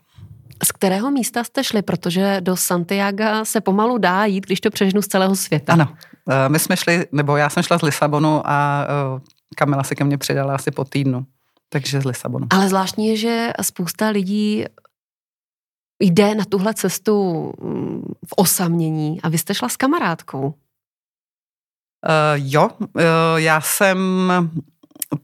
Z 0.63 0.71
kterého 0.71 1.11
místa 1.11 1.43
jste 1.43 1.63
šli? 1.63 1.81
Protože 1.81 2.41
do 2.41 2.57
Santiago 2.57 3.25
se 3.43 3.61
pomalu 3.61 3.97
dá 3.97 4.25
jít, 4.25 4.45
když 4.45 4.61
to 4.61 4.69
přežnu 4.69 5.01
z 5.01 5.07
celého 5.07 5.35
světa. 5.35 5.73
Ano. 5.73 5.95
Eh, 6.29 6.49
my 6.49 6.59
jsme 6.59 6.77
šli, 6.77 7.05
nebo 7.11 7.37
já 7.37 7.49
jsem 7.49 7.63
šla 7.63 7.77
z 7.77 7.81
Lisabonu 7.81 8.41
a 8.45 8.87
eh, 9.17 9.21
Kamila 9.55 9.83
se 9.83 9.95
ke 9.95 10.03
mně 10.03 10.17
přidala 10.17 10.55
asi 10.55 10.71
po 10.71 10.85
týdnu. 10.85 11.25
Takže 11.69 12.01
z 12.01 12.05
Lisabonu. 12.05 12.47
Ale 12.49 12.69
zvláštní 12.69 13.07
je, 13.07 13.17
že 13.17 13.51
spousta 13.61 14.09
lidí 14.09 14.65
jde 15.99 16.35
na 16.35 16.45
tuhle 16.45 16.73
cestu 16.73 17.43
mm, 17.61 18.13
v 18.27 18.33
osamění 18.35 19.21
a 19.21 19.29
vy 19.29 19.37
jste 19.37 19.55
šla 19.55 19.69
s 19.69 19.77
kamarádkou. 19.77 20.43
Uh, 20.45 20.53
jo, 22.35 22.69
uh, 22.79 22.91
já 23.35 23.61
jsem 23.61 23.97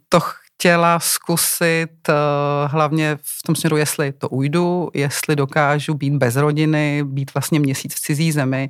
to 0.09 0.19
chtěla 0.57 0.99
zkusit 0.99 2.09
uh, 2.09 2.15
hlavně 2.71 3.17
v 3.21 3.43
tom 3.45 3.55
směru, 3.55 3.77
jestli 3.77 4.11
to 4.11 4.29
ujdu, 4.29 4.89
jestli 4.93 5.35
dokážu 5.35 5.93
být 5.93 6.13
bez 6.13 6.35
rodiny, 6.35 7.03
být 7.03 7.33
vlastně 7.33 7.59
měsíc 7.59 7.95
v 7.95 7.99
cizí 7.99 8.31
zemi. 8.31 8.69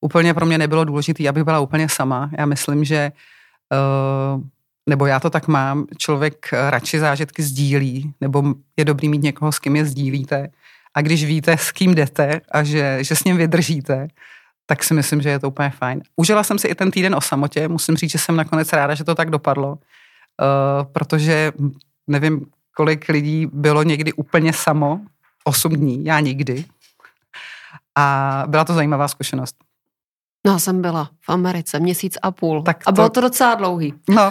Úplně 0.00 0.34
pro 0.34 0.46
mě 0.46 0.58
nebylo 0.58 0.84
důležité, 0.84 1.28
abych 1.28 1.44
byla 1.44 1.60
úplně 1.60 1.88
sama. 1.88 2.30
Já 2.38 2.46
myslím, 2.46 2.84
že 2.84 3.12
uh, 3.72 4.42
nebo 4.88 5.06
já 5.06 5.20
to 5.20 5.30
tak 5.30 5.48
mám, 5.48 5.86
člověk 5.98 6.48
radši 6.52 6.98
zážitky 6.98 7.42
sdílí, 7.42 8.14
nebo 8.20 8.54
je 8.76 8.84
dobrý 8.84 9.08
mít 9.08 9.22
někoho, 9.22 9.52
s 9.52 9.58
kým 9.58 9.76
je 9.76 9.84
sdílíte. 9.84 10.48
A 10.94 11.00
když 11.00 11.24
víte, 11.24 11.52
s 11.52 11.72
kým 11.72 11.94
jdete 11.94 12.40
a 12.52 12.62
že, 12.62 12.98
že 13.00 13.16
s 13.16 13.24
ním 13.24 13.36
vydržíte, 13.36 14.08
tak 14.66 14.84
si 14.84 14.94
myslím, 14.94 15.22
že 15.22 15.28
je 15.28 15.38
to 15.38 15.48
úplně 15.48 15.70
fajn. 15.70 16.02
Užila 16.16 16.42
jsem 16.42 16.58
si 16.58 16.68
i 16.68 16.74
ten 16.74 16.90
týden 16.90 17.14
o 17.14 17.20
samotě, 17.20 17.68
musím 17.68 17.96
říct, 17.96 18.10
že 18.10 18.18
jsem 18.18 18.36
nakonec 18.36 18.72
ráda, 18.72 18.94
že 18.94 19.04
to 19.04 19.14
tak 19.14 19.30
dopadlo, 19.30 19.78
protože 20.92 21.52
nevím, 22.06 22.46
kolik 22.76 23.08
lidí 23.08 23.46
bylo 23.52 23.82
někdy 23.82 24.12
úplně 24.12 24.52
samo, 24.52 25.00
osm 25.44 25.72
dní, 25.72 26.04
já 26.04 26.20
nikdy. 26.20 26.64
A 27.94 28.44
byla 28.46 28.64
to 28.64 28.74
zajímavá 28.74 29.08
zkušenost. 29.08 29.56
No, 30.46 30.58
jsem 30.58 30.82
byla 30.82 31.10
v 31.20 31.30
Americe 31.30 31.80
měsíc 31.80 32.18
a 32.22 32.30
půl. 32.30 32.62
Tak 32.62 32.84
to... 32.84 32.88
A 32.88 32.92
bylo 32.92 33.08
to 33.08 33.20
docela 33.20 33.54
dlouhý. 33.54 33.94
No, 34.08 34.22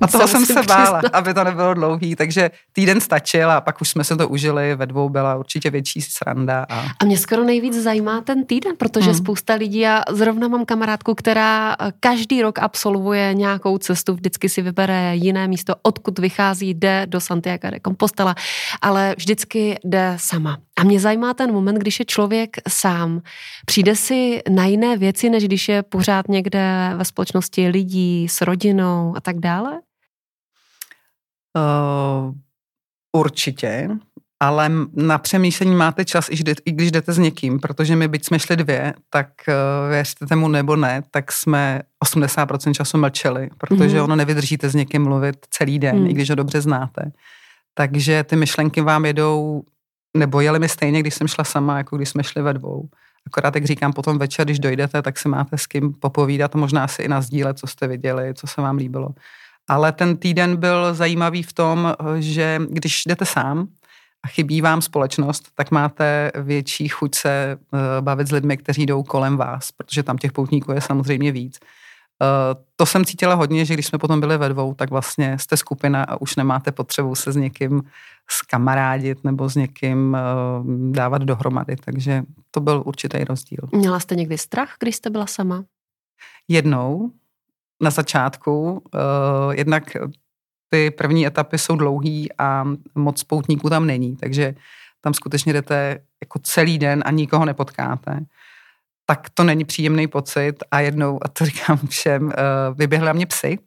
a 0.00 0.06
toho 0.12 0.28
jsem 0.28 0.46
se 0.46 0.62
bála, 0.62 1.02
aby 1.12 1.34
to 1.34 1.44
nebylo 1.44 1.74
dlouhý, 1.74 2.16
takže 2.16 2.50
týden 2.72 3.00
stačil 3.00 3.50
a 3.50 3.60
pak 3.60 3.80
už 3.80 3.88
jsme 3.88 4.04
se 4.04 4.16
to 4.16 4.28
užili, 4.28 4.74
ve 4.74 4.86
dvou 4.86 5.08
byla 5.08 5.36
určitě 5.36 5.70
větší 5.70 6.00
sranda. 6.02 6.66
A, 6.68 6.84
a 7.00 7.04
mě 7.04 7.18
skoro 7.18 7.44
nejvíc 7.44 7.74
zajímá 7.74 8.20
ten 8.20 8.44
týden, 8.44 8.76
protože 8.76 9.10
hmm. 9.10 9.14
spousta 9.14 9.54
lidí, 9.54 9.78
já 9.78 10.02
zrovna 10.10 10.48
mám 10.48 10.64
kamarádku, 10.64 11.14
která 11.14 11.76
každý 12.00 12.42
rok 12.42 12.58
absolvuje 12.58 13.34
nějakou 13.34 13.78
cestu, 13.78 14.14
vždycky 14.14 14.48
si 14.48 14.62
vybere 14.62 15.16
jiné 15.16 15.48
místo, 15.48 15.74
odkud 15.82 16.18
vychází, 16.18 16.74
jde 16.74 17.06
do 17.06 17.20
Santiago 17.20 17.70
de 17.70 17.80
Compostela, 17.86 18.34
ale 18.82 19.14
vždycky 19.18 19.78
jde 19.84 20.14
sama. 20.16 20.58
A 20.80 20.84
mě 20.84 21.00
zajímá 21.00 21.34
ten 21.34 21.52
moment, 21.52 21.78
když 21.78 21.98
je 21.98 22.04
člověk 22.04 22.56
sám. 22.68 23.22
Přijde 23.66 23.96
si 23.96 24.42
na 24.50 24.66
jiné 24.66 24.96
věci, 24.96 25.30
než 25.30 25.44
když 25.44 25.68
je 25.68 25.82
pořád 25.82 26.28
někde 26.28 26.92
ve 26.96 27.04
společnosti 27.04 27.68
lidí, 27.68 28.28
s 28.28 28.40
rodinou 28.40 29.14
a 29.16 29.20
tak 29.20 29.38
dále? 29.38 29.80
Uh, 31.56 32.34
určitě, 33.16 33.88
ale 34.40 34.70
na 34.94 35.18
přemýšlení 35.18 35.74
máte 35.74 36.04
čas, 36.04 36.28
i 36.64 36.72
když 36.72 36.90
jdete 36.90 37.12
s 37.12 37.18
někým, 37.18 37.60
protože 37.60 37.96
my, 37.96 38.08
byť 38.08 38.24
jsme 38.24 38.38
šli 38.38 38.56
dvě, 38.56 38.94
tak 39.10 39.28
uh, 39.48 39.90
věřte 39.90 40.26
tomu 40.26 40.48
nebo 40.48 40.76
ne, 40.76 41.02
tak 41.10 41.32
jsme 41.32 41.82
80% 42.04 42.72
času 42.72 42.98
mlčeli, 42.98 43.50
protože 43.58 43.96
mm. 43.98 44.04
ono 44.04 44.16
nevydržíte 44.16 44.68
s 44.68 44.74
někým 44.74 45.02
mluvit 45.02 45.36
celý 45.50 45.78
den, 45.78 45.98
mm. 45.98 46.06
i 46.06 46.12
když 46.12 46.30
ho 46.30 46.36
dobře 46.36 46.60
znáte. 46.60 47.12
Takže 47.74 48.24
ty 48.24 48.36
myšlenky 48.36 48.80
vám 48.80 49.04
jedou 49.04 49.62
nebo 50.16 50.40
jeli 50.40 50.58
mi 50.58 50.68
stejně, 50.68 51.00
když 51.00 51.14
jsem 51.14 51.28
šla 51.28 51.44
sama, 51.44 51.78
jako 51.78 51.96
když 51.96 52.08
jsme 52.08 52.24
šli 52.24 52.42
ve 52.42 52.54
dvou. 52.54 52.88
Akorát, 53.26 53.54
jak 53.54 53.64
říkám, 53.64 53.92
potom 53.92 54.18
večer, 54.18 54.44
když 54.46 54.58
dojdete, 54.58 55.02
tak 55.02 55.18
si 55.18 55.28
máte 55.28 55.58
s 55.58 55.66
kým 55.66 55.92
popovídat, 55.92 56.54
možná 56.54 56.88
si 56.88 57.02
i 57.02 57.08
nazdílet, 57.08 57.58
co 57.58 57.66
jste 57.66 57.88
viděli, 57.88 58.34
co 58.34 58.46
se 58.46 58.60
vám 58.60 58.76
líbilo. 58.76 59.08
Ale 59.68 59.92
ten 59.92 60.16
týden 60.16 60.56
byl 60.56 60.94
zajímavý 60.94 61.42
v 61.42 61.52
tom, 61.52 61.94
že 62.18 62.60
když 62.68 63.02
jdete 63.06 63.24
sám 63.24 63.68
a 64.22 64.28
chybí 64.28 64.60
vám 64.60 64.82
společnost, 64.82 65.48
tak 65.54 65.70
máte 65.70 66.30
větší 66.34 66.88
chuť 66.88 67.14
se 67.14 67.58
eh, 67.74 67.78
bavit 68.00 68.28
s 68.28 68.32
lidmi, 68.32 68.56
kteří 68.56 68.86
jdou 68.86 69.02
kolem 69.02 69.36
vás, 69.36 69.72
protože 69.72 70.02
tam 70.02 70.18
těch 70.18 70.32
poutníků 70.32 70.72
je 70.72 70.80
samozřejmě 70.80 71.32
víc. 71.32 71.58
Eh, 72.22 72.54
to 72.76 72.86
jsem 72.86 73.04
cítila 73.04 73.34
hodně, 73.34 73.64
že 73.64 73.74
když 73.74 73.86
jsme 73.86 73.98
potom 73.98 74.20
byli 74.20 74.38
ve 74.38 74.48
dvou, 74.48 74.74
tak 74.74 74.90
vlastně 74.90 75.38
jste 75.38 75.56
skupina 75.56 76.04
a 76.04 76.20
už 76.20 76.36
nemáte 76.36 76.72
potřebu 76.72 77.14
se 77.14 77.32
s 77.32 77.36
někým 77.36 77.82
skamarádit 78.30 79.24
nebo 79.24 79.48
s 79.48 79.56
někým 79.56 80.16
eh, 80.16 80.20
dávat 80.90 81.22
dohromady, 81.22 81.76
takže 81.76 82.22
to 82.50 82.60
byl 82.60 82.82
určitý 82.86 83.24
rozdíl. 83.24 83.68
Měla 83.72 84.00
jste 84.00 84.16
někdy 84.16 84.38
strach, 84.38 84.76
když 84.80 84.96
jste 84.96 85.10
byla 85.10 85.26
sama? 85.26 85.64
Jednou, 86.48 87.10
na 87.82 87.90
začátku, 87.90 88.82
eh, 88.94 88.98
jednak 89.56 89.96
ty 90.68 90.90
první 90.90 91.26
etapy 91.26 91.58
jsou 91.58 91.76
dlouhý 91.76 92.28
a 92.38 92.64
moc 92.94 93.24
poutníků 93.24 93.70
tam 93.70 93.86
není, 93.86 94.16
takže 94.16 94.54
tam 95.00 95.14
skutečně 95.14 95.52
jdete 95.52 95.98
jako 96.20 96.38
celý 96.38 96.78
den 96.78 97.02
a 97.06 97.10
nikoho 97.10 97.44
nepotkáte 97.44 98.20
tak 99.10 99.30
to 99.34 99.44
není 99.44 99.64
příjemný 99.64 100.08
pocit 100.08 100.52
a 100.70 100.80
jednou, 100.80 101.18
a 101.22 101.28
to 101.28 101.44
říkám 101.44 101.78
všem, 101.88 102.24
uh, 102.24 102.32
vyběhly 102.74 103.06
na 103.06 103.12
mě 103.12 103.26
psy. 103.26 103.58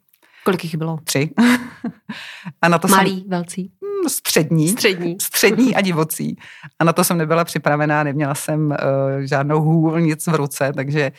Kolik 0.44 0.64
jich 0.64 0.76
bylo? 0.76 0.98
Tři. 1.04 1.30
a 2.62 2.68
na 2.68 2.78
to 2.78 2.88
Malí, 2.88 3.20
jsem, 3.20 3.30
velcí? 3.30 3.72
Hmm, 3.82 4.08
střední. 4.08 4.68
Střední. 4.68 5.16
Střední 5.22 5.76
a 5.76 5.80
divocí. 5.80 6.36
A 6.78 6.84
na 6.84 6.92
to 6.92 7.04
jsem 7.04 7.18
nebyla 7.18 7.44
připravená, 7.44 8.02
neměla 8.02 8.34
jsem 8.34 8.66
uh, 8.66 8.76
žádnou 9.20 9.60
hůl, 9.60 10.00
nic 10.00 10.26
v 10.26 10.34
ruce, 10.34 10.72
takže 10.76 11.12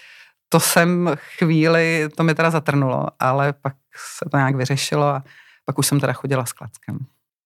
to 0.49 0.59
jsem 0.59 1.11
chvíli, 1.37 2.09
to 2.17 2.23
mi 2.23 2.35
teda 2.35 2.49
zatrnulo, 2.49 3.05
ale 3.19 3.53
pak 3.53 3.75
se 4.19 4.29
to 4.31 4.37
nějak 4.37 4.55
vyřešilo 4.55 5.05
a 5.05 5.23
pak 5.65 5.79
už 5.79 5.87
jsem 5.87 5.99
teda 5.99 6.13
chodila 6.13 6.45
s 6.45 6.53
klackem. 6.53 6.97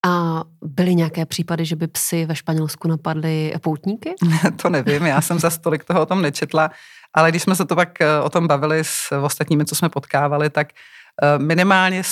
A 0.06 0.44
byly 0.62 0.94
nějaké 0.94 1.26
případy, 1.26 1.64
že 1.64 1.76
by 1.76 1.86
psy 1.86 2.26
ve 2.26 2.36
Španělsku 2.36 2.88
napadly 2.88 3.54
poutníky? 3.62 4.14
to 4.62 4.70
nevím, 4.70 5.06
já 5.06 5.20
jsem 5.20 5.38
za 5.38 5.50
stolik 5.50 5.84
toho 5.84 6.00
o 6.00 6.06
tom 6.06 6.22
nečetla, 6.22 6.70
ale 7.14 7.30
když 7.30 7.42
jsme 7.42 7.54
se 7.54 7.64
to 7.64 7.74
pak 7.74 8.00
eh, 8.00 8.20
o 8.20 8.28
tom 8.30 8.46
bavili 8.46 8.84
s 8.84 9.12
ostatními, 9.22 9.64
co 9.64 9.74
jsme 9.74 9.88
potkávali, 9.88 10.50
tak 10.50 10.68
eh, 11.22 11.38
minimálně 11.38 12.02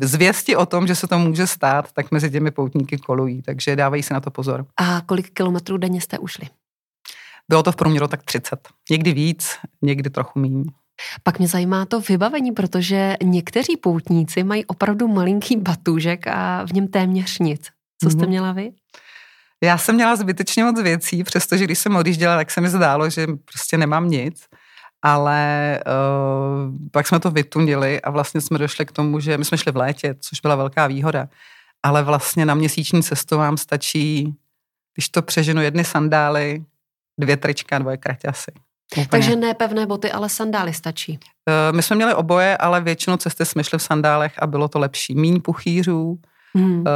zvěsti 0.00 0.56
o 0.56 0.66
tom, 0.66 0.86
že 0.86 0.94
se 0.94 1.06
to 1.06 1.18
může 1.18 1.46
stát, 1.46 1.92
tak 1.92 2.10
mezi 2.10 2.30
těmi 2.30 2.50
poutníky 2.50 2.98
kolují, 2.98 3.42
takže 3.42 3.76
dávají 3.76 4.02
si 4.02 4.14
na 4.14 4.20
to 4.20 4.30
pozor. 4.30 4.66
A 4.76 5.00
kolik 5.06 5.30
kilometrů 5.30 5.76
denně 5.76 6.00
jste 6.00 6.18
ušli? 6.18 6.48
Bylo 7.48 7.62
to 7.62 7.72
v 7.72 7.76
průměru 7.76 8.08
tak 8.08 8.22
30. 8.22 8.68
Někdy 8.90 9.12
víc, 9.12 9.56
někdy 9.82 10.10
trochu 10.10 10.38
méně. 10.38 10.64
Pak 11.22 11.38
mě 11.38 11.48
zajímá 11.48 11.86
to 11.86 12.00
vybavení, 12.00 12.52
protože 12.52 13.16
někteří 13.22 13.76
poutníci 13.76 14.42
mají 14.42 14.66
opravdu 14.66 15.08
malinký 15.08 15.56
batůžek 15.56 16.26
a 16.26 16.66
v 16.66 16.72
něm 16.72 16.88
téměř 16.88 17.38
nic. 17.38 17.68
Co 18.02 18.10
jste 18.10 18.22
mm-hmm. 18.22 18.28
měla 18.28 18.52
vy? 18.52 18.70
Já 19.62 19.78
jsem 19.78 19.94
měla 19.94 20.16
zbytečně 20.16 20.64
moc 20.64 20.82
věcí, 20.82 21.24
přestože 21.24 21.64
když 21.64 21.78
jsem 21.78 21.96
odjížděla, 21.96 22.36
tak 22.36 22.50
se 22.50 22.60
mi 22.60 22.68
zdálo, 22.68 23.10
že 23.10 23.26
prostě 23.26 23.78
nemám 23.78 24.10
nic. 24.10 24.46
Ale 25.02 25.80
uh, 25.86 26.74
pak 26.90 27.06
jsme 27.06 27.20
to 27.20 27.30
vytunili 27.30 28.00
a 28.00 28.10
vlastně 28.10 28.40
jsme 28.40 28.58
došli 28.58 28.86
k 28.86 28.92
tomu, 28.92 29.20
že 29.20 29.38
my 29.38 29.44
jsme 29.44 29.58
šli 29.58 29.72
v 29.72 29.76
létě, 29.76 30.14
což 30.20 30.40
byla 30.40 30.56
velká 30.56 30.86
výhoda. 30.86 31.28
Ale 31.82 32.02
vlastně 32.02 32.46
na 32.46 32.54
měsíční 32.54 33.02
cestu 33.02 33.36
vám 33.36 33.56
stačí, 33.56 34.34
když 34.94 35.08
to 35.08 35.22
přeženu, 35.22 35.62
jedny 35.62 35.84
sandály, 35.84 36.64
dvě 37.20 37.36
trička, 37.36 37.78
dvoje 37.78 37.96
kraťasy. 37.96 38.52
Úplně. 38.92 39.06
Takže 39.06 39.36
ne 39.36 39.54
pevné 39.54 39.86
boty, 39.86 40.12
ale 40.12 40.28
sandály 40.28 40.74
stačí. 40.74 41.12
Uh, 41.12 41.76
my 41.76 41.82
jsme 41.82 41.96
měli 41.96 42.14
oboje, 42.14 42.56
ale 42.56 42.80
většinou 42.80 43.16
cesty 43.16 43.44
jsme 43.44 43.64
šli 43.64 43.78
v 43.78 43.82
sandálech 43.82 44.32
a 44.38 44.46
bylo 44.46 44.68
to 44.68 44.78
lepší. 44.78 45.14
Míň 45.14 45.40
puchýřů, 45.40 46.18
hmm. 46.54 46.80
uh, 46.80 46.86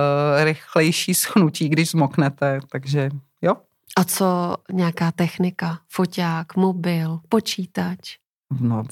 rychlejší 0.44 1.14
schnutí, 1.14 1.68
když 1.68 1.90
zmoknete, 1.90 2.60
takže 2.70 3.10
jo. 3.42 3.54
A 3.96 4.04
co 4.04 4.56
nějaká 4.72 5.12
technika? 5.12 5.78
Foťák, 5.88 6.56
mobil, 6.56 7.20
počítač? 7.28 8.16
No, 8.61 8.82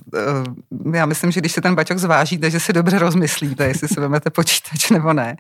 uh, 0.85 0.95
já 0.95 1.07
myslím, 1.07 1.31
že 1.31 1.41
když 1.41 1.53
si 1.53 1.61
ten 1.61 1.75
baťok 1.75 1.99
zvážíte, 1.99 2.51
že 2.51 2.61
si 2.61 2.73
dobře 2.73 2.99
rozmyslíte, 2.99 3.65
jestli 3.65 3.89
si 3.89 4.01
vezmete 4.01 4.31
počítač 4.31 4.91
nebo 4.91 5.13
ne. 5.13 5.37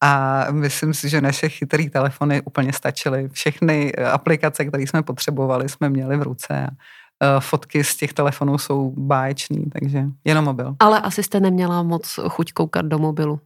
A 0.00 0.46
myslím 0.50 0.94
si, 0.94 1.08
že 1.08 1.20
naše 1.20 1.48
chytré 1.48 1.90
telefony 1.90 2.42
úplně 2.42 2.72
stačily. 2.72 3.28
Všechny 3.32 3.94
aplikace, 3.94 4.64
které 4.64 4.82
jsme 4.82 5.02
potřebovali, 5.02 5.68
jsme 5.68 5.88
měli 5.88 6.16
v 6.16 6.22
ruce. 6.22 6.76
Eh, 7.22 7.40
fotky 7.40 7.84
z 7.84 7.96
těch 7.96 8.12
telefonů 8.12 8.58
jsou 8.58 8.94
báječný, 8.96 9.64
takže 9.72 10.04
jenom 10.24 10.44
mobil. 10.44 10.76
Ale 10.78 11.00
asi 11.00 11.22
jste 11.22 11.40
neměla 11.40 11.82
moc 11.82 12.18
chuť 12.28 12.52
koukat 12.52 12.86
do 12.86 12.98
mobilu, 12.98 13.40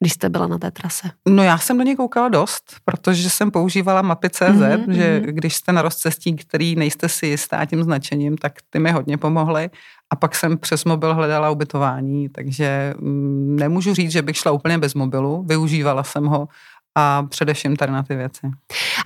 když 0.00 0.12
jste 0.12 0.28
byla 0.28 0.46
na 0.46 0.58
té 0.58 0.70
trase. 0.70 1.10
No 1.28 1.42
já 1.42 1.58
jsem 1.58 1.78
do 1.78 1.84
něj 1.84 1.96
koukala 1.96 2.28
dost, 2.28 2.76
protože 2.84 3.30
jsem 3.30 3.50
používala 3.50 4.02
mapy 4.02 4.30
CZ, 4.30 4.40
mm-hmm. 4.42 4.90
že 4.90 5.20
mhm. 5.20 5.34
když 5.34 5.54
jste 5.54 5.72
na 5.72 5.82
rozcestí, 5.82 6.36
který 6.36 6.76
nejste 6.76 7.08
si 7.08 7.26
jistá 7.26 7.64
tím 7.64 7.82
značením, 7.82 8.36
tak 8.36 8.52
ty 8.70 8.78
mi 8.78 8.90
hodně 8.90 9.16
pomohly. 9.16 9.70
A 10.10 10.16
pak 10.16 10.34
jsem 10.34 10.58
přes 10.58 10.84
mobil 10.84 11.14
hledala 11.14 11.50
ubytování, 11.50 12.28
takže 12.28 12.94
mm, 12.98 13.56
nemůžu 13.56 13.94
říct, 13.94 14.12
že 14.12 14.22
bych 14.22 14.36
šla 14.36 14.52
úplně 14.52 14.78
bez 14.78 14.94
mobilu. 14.94 15.42
Využívala 15.42 16.02
jsem 16.02 16.24
ho 16.24 16.48
a 16.94 17.22
především 17.22 17.76
tady 17.76 17.92
na 17.92 18.02
ty 18.02 18.16
věci. 18.16 18.50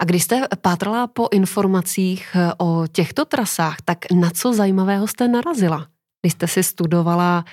A 0.01 0.05
když 0.05 0.23
jste 0.23 0.41
pátrala 0.61 1.07
po 1.07 1.29
informacích 1.33 2.37
eh, 2.37 2.53
o 2.59 2.87
těchto 2.93 3.25
trasách, 3.25 3.77
tak 3.85 3.99
na 4.13 4.31
co 4.31 4.53
zajímavého 4.53 5.07
jste 5.07 5.29
narazila? 5.29 5.87
Když 6.23 6.33
jste 6.33 6.49
si 6.49 6.63
studovala 6.63 7.45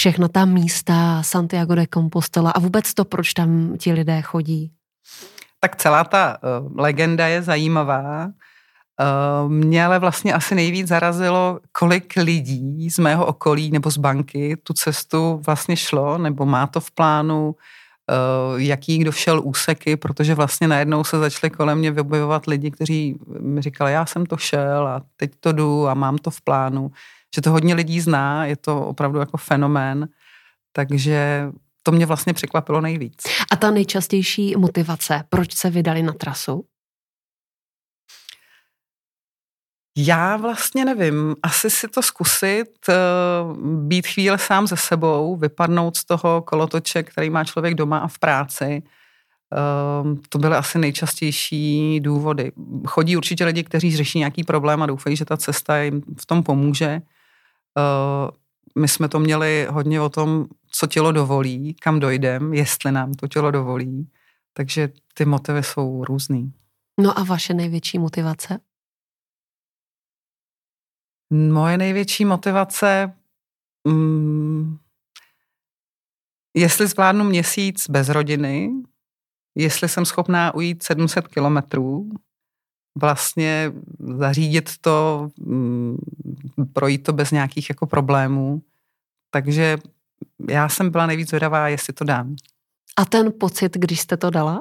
všechna 0.00 0.28
ta 0.28 0.44
místa 0.44 1.22
Santiago 1.22 1.74
de 1.74 1.86
Compostela 1.94 2.50
a 2.50 2.58
vůbec 2.58 2.94
to, 2.94 3.04
proč 3.04 3.32
tam 3.32 3.76
ti 3.78 3.92
lidé 3.92 4.22
chodí? 4.22 4.72
Tak 5.60 5.76
celá 5.76 6.04
ta 6.04 6.38
uh, 6.42 6.76
legenda 6.76 7.26
je 7.26 7.42
zajímavá 7.42 8.28
Uh, 9.00 9.50
mě 9.50 9.86
ale 9.86 9.98
vlastně 9.98 10.34
asi 10.34 10.54
nejvíc 10.54 10.88
zarazilo, 10.88 11.60
kolik 11.72 12.16
lidí 12.16 12.90
z 12.90 12.98
mého 12.98 13.26
okolí 13.26 13.70
nebo 13.70 13.90
z 13.90 13.96
banky 13.96 14.56
tu 14.62 14.72
cestu 14.72 15.42
vlastně 15.46 15.76
šlo, 15.76 16.18
nebo 16.18 16.46
má 16.46 16.66
to 16.66 16.80
v 16.80 16.90
plánu, 16.90 17.46
uh, 17.46 18.60
jaký 18.60 18.98
kdo 18.98 19.12
šel 19.12 19.40
úseky, 19.44 19.96
protože 19.96 20.34
vlastně 20.34 20.68
najednou 20.68 21.04
se 21.04 21.18
začaly 21.18 21.50
kolem 21.50 21.78
mě 21.78 21.92
objevovat 22.00 22.46
lidi, 22.46 22.70
kteří 22.70 23.18
mi 23.40 23.62
říkali, 23.62 23.92
já 23.92 24.06
jsem 24.06 24.26
to 24.26 24.36
šel 24.36 24.88
a 24.88 25.02
teď 25.16 25.30
to 25.40 25.52
jdu 25.52 25.88
a 25.88 25.94
mám 25.94 26.18
to 26.18 26.30
v 26.30 26.40
plánu. 26.40 26.90
Že 27.34 27.42
to 27.42 27.50
hodně 27.50 27.74
lidí 27.74 28.00
zná, 28.00 28.44
je 28.44 28.56
to 28.56 28.86
opravdu 28.86 29.18
jako 29.18 29.36
fenomén, 29.36 30.08
takže 30.72 31.48
to 31.82 31.92
mě 31.92 32.06
vlastně 32.06 32.32
překvapilo 32.32 32.80
nejvíc. 32.80 33.22
A 33.52 33.56
ta 33.56 33.70
nejčastější 33.70 34.56
motivace, 34.56 35.24
proč 35.28 35.54
se 35.54 35.70
vydali 35.70 36.02
na 36.02 36.12
trasu? 36.12 36.64
Já 39.98 40.36
vlastně 40.36 40.84
nevím, 40.84 41.36
asi 41.42 41.70
si 41.70 41.88
to 41.88 42.02
zkusit, 42.02 42.68
eh, 42.88 42.94
být 43.62 44.06
chvíli 44.06 44.38
sám 44.38 44.66
ze 44.66 44.76
sebou, 44.76 45.36
vypadnout 45.36 45.96
z 45.96 46.04
toho 46.04 46.42
kolotoče, 46.42 47.02
který 47.02 47.30
má 47.30 47.44
člověk 47.44 47.74
doma 47.74 47.98
a 47.98 48.08
v 48.08 48.18
práci. 48.18 48.82
Eh, 49.52 50.16
to 50.28 50.38
byly 50.38 50.56
asi 50.56 50.78
nejčastější 50.78 52.00
důvody. 52.00 52.52
Chodí 52.86 53.16
určitě 53.16 53.44
lidi, 53.44 53.64
kteří 53.64 53.96
řeší 53.96 54.18
nějaký 54.18 54.44
problém 54.44 54.82
a 54.82 54.86
doufají, 54.86 55.16
že 55.16 55.24
ta 55.24 55.36
cesta 55.36 55.78
jim 55.78 56.02
v 56.20 56.26
tom 56.26 56.42
pomůže. 56.42 57.00
Eh, 57.78 58.30
my 58.78 58.88
jsme 58.88 59.08
to 59.08 59.18
měli 59.18 59.66
hodně 59.70 60.00
o 60.00 60.08
tom, 60.08 60.46
co 60.70 60.86
tělo 60.86 61.12
dovolí, 61.12 61.74
kam 61.74 62.00
dojdem, 62.00 62.54
jestli 62.54 62.92
nám 62.92 63.14
to 63.14 63.28
tělo 63.28 63.50
dovolí. 63.50 64.10
Takže 64.52 64.92
ty 65.14 65.24
motivy 65.24 65.62
jsou 65.62 66.04
různý. 66.04 66.52
No 67.00 67.18
a 67.18 67.24
vaše 67.24 67.54
největší 67.54 67.98
motivace? 67.98 68.60
Moje 71.30 71.78
největší 71.78 72.24
motivace, 72.24 73.12
mm, 73.84 74.78
jestli 76.54 76.86
zvládnu 76.86 77.24
měsíc 77.24 77.90
bez 77.90 78.08
rodiny, 78.08 78.70
jestli 79.54 79.88
jsem 79.88 80.04
schopná 80.04 80.54
ujít 80.54 80.82
700 80.82 81.28
kilometrů, 81.28 82.10
vlastně 83.00 83.72
zařídit 84.18 84.70
to, 84.80 85.28
mm, 85.38 85.96
projít 86.72 86.98
to 86.98 87.12
bez 87.12 87.30
nějakých 87.30 87.68
jako 87.68 87.86
problémů. 87.86 88.62
Takže 89.30 89.78
já 90.50 90.68
jsem 90.68 90.90
byla 90.90 91.06
nejvíc 91.06 91.28
zvědavá, 91.28 91.68
jestli 91.68 91.92
to 91.92 92.04
dám. 92.04 92.36
A 92.96 93.04
ten 93.04 93.32
pocit, 93.40 93.76
když 93.76 94.00
jste 94.00 94.16
to 94.16 94.30
dala? 94.30 94.60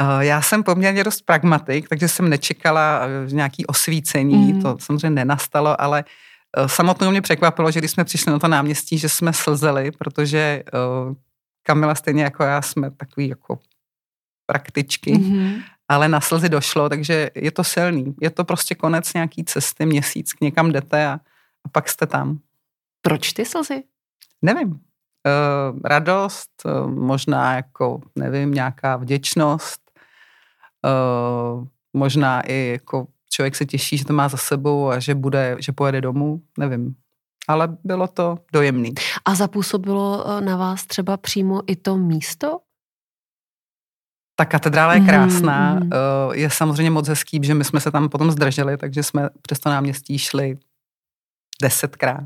Eh, 0.00 0.24
já 0.24 0.42
jsem 0.42 0.62
poměrně 0.62 1.04
dost 1.04 1.22
pragmatik, 1.22 1.88
takže 1.88 2.08
jsem 2.08 2.28
nečekala 2.28 3.00
eh, 3.04 3.32
nějaký 3.32 3.66
osvícení, 3.66 4.52
mm. 4.52 4.62
to 4.62 4.76
samozřejmě 4.80 5.10
nenastalo, 5.10 5.80
ale 5.80 6.04
eh, 6.56 6.68
samotnou 6.68 7.10
mě 7.10 7.22
překvapilo, 7.22 7.70
že 7.70 7.80
když 7.80 7.90
jsme 7.90 8.04
přišli 8.04 8.32
na 8.32 8.38
to 8.38 8.48
náměstí, 8.48 8.98
že 8.98 9.08
jsme 9.08 9.32
slzeli, 9.32 9.90
protože 9.90 10.62
Kamila 11.62 11.94
stejně 11.94 12.22
jako 12.22 12.42
já 12.42 12.62
jsme 12.62 12.90
takový 12.90 13.28
jako 13.28 13.58
praktičky, 14.46 15.14
mm-hmm. 15.14 15.62
Ale 15.88 16.08
na 16.08 16.20
slzy 16.20 16.48
došlo, 16.48 16.88
takže 16.88 17.30
je 17.34 17.50
to 17.50 17.64
silný. 17.64 18.14
Je 18.20 18.30
to 18.30 18.44
prostě 18.44 18.74
konec 18.74 19.14
nějaký 19.14 19.44
cesty, 19.44 19.86
měsíc, 19.86 20.32
k 20.32 20.40
někam 20.40 20.72
jdete 20.72 21.06
a, 21.06 21.12
a 21.64 21.68
pak 21.72 21.88
jste 21.88 22.06
tam. 22.06 22.38
Proč 23.02 23.32
ty 23.32 23.44
slzy? 23.44 23.82
Nevím. 24.42 24.70
Uh, 24.70 25.80
radost, 25.84 26.50
uh, 26.64 26.90
možná 26.90 27.54
jako, 27.54 28.00
nevím, 28.16 28.54
nějaká 28.54 28.96
vděčnost, 28.96 29.82
Uh, 30.84 31.66
možná 31.92 32.40
i 32.40 32.68
jako 32.68 33.06
člověk 33.30 33.56
se 33.56 33.66
těší, 33.66 33.96
že 33.96 34.04
to 34.04 34.12
má 34.12 34.28
za 34.28 34.36
sebou 34.36 34.90
a 34.90 34.98
že 34.98 35.14
bude, 35.14 35.56
že 35.58 35.72
pojede 35.72 36.00
domů, 36.00 36.42
nevím. 36.58 36.94
Ale 37.48 37.76
bylo 37.84 38.06
to 38.06 38.38
dojemný. 38.52 38.94
A 39.24 39.34
zapůsobilo 39.34 40.24
eh, 40.26 40.40
na 40.40 40.56
vás 40.56 40.86
třeba 40.86 41.16
přímo 41.16 41.62
i 41.66 41.76
to 41.76 41.96
místo? 41.96 42.58
Ta 44.42 44.46
katedrála 44.46 44.94
je 44.94 45.00
mhm, 45.00 45.08
krásná, 45.08 45.74
mm, 45.74 45.90
je 46.32 46.50
samozřejmě 46.50 46.90
moc 46.90 47.08
hezký, 47.08 47.40
že 47.42 47.54
my 47.54 47.64
jsme 47.64 47.80
se 47.80 47.90
tam 47.90 48.08
potom 48.08 48.30
zdrželi, 48.30 48.76
takže 48.76 49.02
jsme 49.02 49.28
přes 49.42 49.60
to 49.60 49.68
náměstí 49.68 50.18
šli 50.18 50.56
desetkrát. 51.62 52.24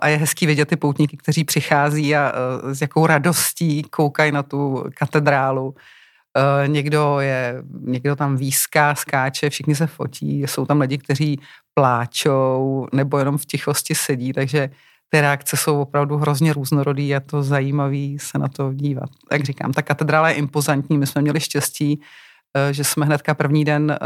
A 0.00 0.08
je 0.08 0.16
hezký 0.16 0.46
vidět 0.46 0.68
ty 0.68 0.76
poutníky, 0.76 1.16
kteří 1.16 1.44
přichází 1.44 2.16
a 2.16 2.32
s 2.72 2.80
jakou 2.80 3.06
radostí 3.06 3.82
koukají 3.82 4.32
na 4.32 4.42
tu 4.42 4.84
katedrálu. 4.96 5.66
Uh, 5.68 6.68
někdo, 6.68 7.20
je, 7.20 7.62
někdo 7.80 8.16
tam 8.16 8.36
výská, 8.36 8.94
skáče, 8.94 9.50
všichni 9.50 9.74
se 9.74 9.86
fotí, 9.86 10.42
jsou 10.42 10.66
tam 10.66 10.80
lidi, 10.80 10.98
kteří 10.98 11.40
pláčou 11.74 12.86
nebo 12.92 13.18
jenom 13.18 13.38
v 13.38 13.46
tichosti 13.46 13.94
sedí, 13.94 14.32
takže 14.32 14.70
ty 15.12 15.20
reakce 15.20 15.56
jsou 15.56 15.80
opravdu 15.80 16.16
hrozně 16.16 16.52
různorodý, 16.52 17.08
je 17.08 17.20
to 17.20 17.42
zajímavý 17.42 18.18
se 18.18 18.38
na 18.38 18.48
to 18.48 18.72
dívat. 18.72 19.10
Jak 19.32 19.44
říkám, 19.44 19.72
ta 19.72 19.82
katedrála 19.82 20.28
je 20.28 20.34
impozantní, 20.34 20.98
my 20.98 21.06
jsme 21.06 21.22
měli 21.22 21.40
štěstí, 21.40 21.98
uh, 21.98 22.72
že 22.72 22.84
jsme 22.84 23.06
hnedka 23.06 23.34
první 23.34 23.64
den 23.64 23.90
uh, 23.90 23.96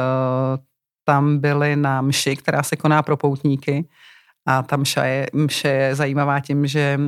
tam 1.05 1.38
byli 1.38 1.77
na 1.77 2.01
mši, 2.03 2.37
která 2.37 2.62
se 2.62 2.77
koná 2.77 3.03
pro 3.03 3.17
poutníky 3.17 3.88
a 4.47 4.62
ta 4.62 4.77
mša 4.77 5.05
je, 5.05 5.27
mše 5.33 5.69
je 5.69 5.95
zajímavá 5.95 6.40
tím, 6.40 6.67
že 6.67 7.01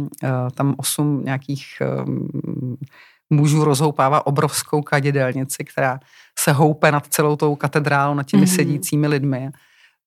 tam 0.54 0.74
osm 0.76 1.24
nějakých 1.24 1.82
mužů 3.30 3.64
rozhoupává 3.64 4.26
obrovskou 4.26 4.82
kadědelnici, 4.82 5.64
která 5.64 6.00
se 6.38 6.52
houpe 6.52 6.92
nad 6.92 7.06
celou 7.06 7.36
tou 7.36 7.56
katedrálou, 7.56 8.14
nad 8.14 8.26
těmi 8.26 8.42
mm-hmm. 8.42 8.56
sedícími 8.56 9.06
lidmi. 9.08 9.50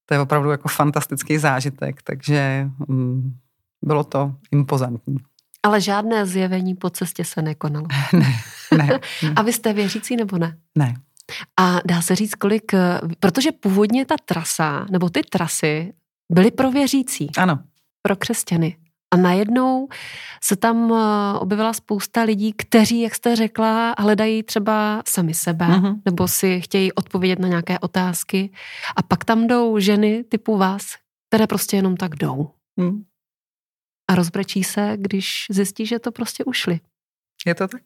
To 0.06 0.14
je 0.14 0.20
opravdu 0.20 0.52
jako 0.52 0.68
fantastický 0.68 1.38
zážitek, 1.38 2.02
takže 2.02 2.70
mm, 2.88 3.34
bylo 3.82 4.04
to 4.04 4.34
impozantní. 4.52 5.18
Ale 5.64 5.82
žádné 5.82 6.26
zjevení 6.26 6.76
po 6.76 6.90
cestě 6.90 7.26
se 7.26 7.42
nekonalo. 7.42 7.88
ne, 8.14 8.34
ne, 8.78 8.88
ne. 9.24 9.34
A 9.36 9.42
vy 9.42 9.54
jste 9.54 9.74
věřící 9.74 10.16
nebo 10.16 10.38
ne? 10.38 10.58
Ne. 10.78 10.94
A 11.60 11.80
dá 11.86 12.02
se 12.02 12.16
říct, 12.16 12.36
kolik, 12.36 12.72
protože 13.20 13.52
původně 13.52 14.06
ta 14.06 14.16
trasa, 14.26 14.86
nebo 14.92 15.10
ty 15.10 15.22
trasy 15.22 15.94
byly 16.32 16.52
pro 16.52 16.72
věřící. 16.72 17.30
Ano. 17.38 17.60
Pro 18.02 18.16
křesťany. 18.16 18.78
A 19.12 19.18
najednou 19.18 19.88
se 20.44 20.56
tam 20.56 20.94
eh, 20.94 21.40
objevila 21.40 21.74
spousta 21.74 22.22
lidí, 22.22 22.54
kteří, 22.54 23.02
jak 23.02 23.16
jste 23.16 23.36
řekla, 23.36 23.96
hledají 23.98 24.44
třeba 24.44 25.04
sami 25.08 25.34
sebe, 25.34 25.68
mm-hmm. 25.68 26.02
nebo 26.06 26.28
si 26.28 26.62
chtějí 26.62 26.94
odpovědět 26.94 27.40
na 27.40 27.48
nějaké 27.48 27.80
otázky. 27.80 28.52
A 28.96 29.02
pak 29.02 29.26
tam 29.26 29.48
jdou 29.48 29.80
ženy 29.80 30.24
typu 30.24 30.58
vás, 30.58 30.86
které 31.30 31.48
prostě 31.48 31.76
jenom 31.76 31.98
tak 31.98 32.16
jdou. 32.16 32.50
Mm. 32.78 33.04
A 34.10 34.16
rozbrečí 34.16 34.64
se, 34.64 34.94
když 34.96 35.46
zjistí, 35.50 35.86
že 35.86 36.00
to 36.00 36.12
prostě 36.12 36.44
ušli. 36.44 36.80
Je 37.46 37.56
to 37.56 37.68
tak. 37.68 37.82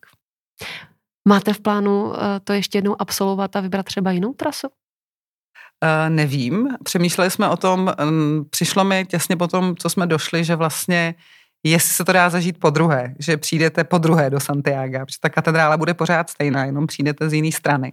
Máte 1.28 1.54
v 1.54 1.60
plánu 1.60 2.14
eh, 2.16 2.40
to 2.44 2.54
ještě 2.54 2.78
jednou 2.78 2.96
absolvovat 3.00 3.56
a 3.56 3.60
vybrat 3.60 3.86
třeba 3.86 4.12
jinou 4.12 4.34
trasu? 4.34 4.68
Uh, 4.68 6.10
nevím. 6.10 6.70
Přemýšleli 6.84 7.32
jsme 7.32 7.50
o 7.50 7.58
tom, 7.58 7.94
um, 8.04 8.46
přišlo 8.50 8.84
mi 8.84 9.06
těsně 9.06 9.38
po 9.38 9.48
tom, 9.48 9.76
co 9.76 9.90
jsme 9.90 10.08
došli, 10.08 10.44
že 10.44 10.56
vlastně 10.56 11.16
jestli 11.64 11.94
se 11.94 12.06
to 12.06 12.14
dá 12.14 12.30
zažít 12.30 12.60
po 12.60 12.70
druhé, 12.70 13.16
že 13.20 13.38
přijdete 13.38 13.84
po 13.84 13.98
druhé 13.98 14.30
do 14.30 14.40
Santiago, 14.40 15.06
protože 15.06 15.20
ta 15.20 15.30
katedrála 15.30 15.78
bude 15.78 15.94
pořád 15.94 16.30
stejná, 16.30 16.66
jenom 16.66 16.88
přijdete 16.88 17.30
z 17.30 17.34
jiné 17.34 17.52
strany. 17.52 17.92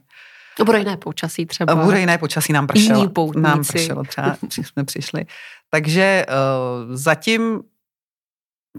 A 0.61 0.65
bude 0.65 0.79
jiné 0.79 0.97
počasí 0.97 1.47
třeba. 1.47 1.73
A 1.73 1.77
bude 1.77 2.01
jiné 2.01 2.19
počasí, 2.19 2.53
nám 2.53 2.67
pršelo. 2.67 3.13
Nám 3.37 3.65
pršelo 3.65 4.05
třeba, 4.05 4.37
když 4.41 4.69
jsme 4.69 4.85
přišli. 4.85 5.27
Takže 5.71 6.27
uh, 6.29 6.97
zatím 6.97 7.61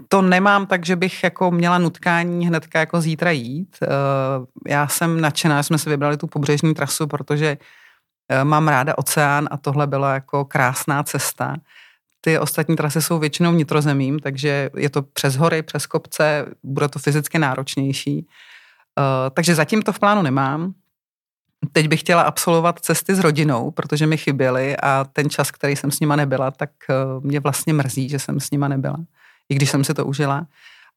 to 0.08 0.22
nemám 0.22 0.66
tak, 0.66 0.86
že 0.86 0.96
bych 0.96 1.24
jako 1.24 1.50
měla 1.50 1.78
nutkání 1.78 2.46
hnedka 2.46 2.78
jako 2.78 3.00
zítra 3.00 3.30
jít. 3.30 3.76
Uh, 3.82 4.46
já 4.68 4.88
jsem 4.88 5.20
nadšená, 5.20 5.58
že 5.58 5.62
jsme 5.62 5.78
si 5.78 5.90
vybrali 5.90 6.16
tu 6.16 6.26
pobřežní 6.26 6.74
trasu, 6.74 7.06
protože 7.06 7.56
Eh, 8.32 8.44
mám 8.44 8.68
ráda 8.68 8.98
oceán 8.98 9.48
a 9.50 9.56
tohle 9.56 9.86
byla 9.86 10.14
jako 10.14 10.44
krásná 10.44 11.02
cesta. 11.02 11.56
Ty 12.20 12.38
ostatní 12.38 12.76
trasy 12.76 13.02
jsou 13.02 13.18
většinou 13.18 13.52
vnitrozemím, 13.52 14.18
takže 14.18 14.70
je 14.76 14.90
to 14.90 15.02
přes 15.02 15.36
hory, 15.36 15.62
přes 15.62 15.86
kopce, 15.86 16.46
bude 16.62 16.88
to 16.88 16.98
fyzicky 16.98 17.38
náročnější. 17.38 18.26
Eh, 18.98 19.30
takže 19.30 19.54
zatím 19.54 19.82
to 19.82 19.92
v 19.92 19.98
plánu 19.98 20.22
nemám. 20.22 20.74
Teď 21.72 21.88
bych 21.88 22.00
chtěla 22.00 22.22
absolvovat 22.22 22.80
cesty 22.80 23.14
s 23.14 23.18
rodinou, 23.18 23.70
protože 23.70 24.06
mi 24.06 24.16
chyběly 24.16 24.76
a 24.76 25.04
ten 25.12 25.30
čas, 25.30 25.50
který 25.50 25.76
jsem 25.76 25.90
s 25.90 26.00
nima 26.00 26.16
nebyla, 26.16 26.50
tak 26.50 26.70
eh, 26.90 26.94
mě 27.20 27.40
vlastně 27.40 27.72
mrzí, 27.72 28.08
že 28.08 28.18
jsem 28.18 28.40
s 28.40 28.50
nima 28.50 28.68
nebyla, 28.68 28.96
i 29.52 29.54
když 29.54 29.70
jsem 29.70 29.84
si 29.84 29.94
to 29.94 30.06
užila. 30.06 30.46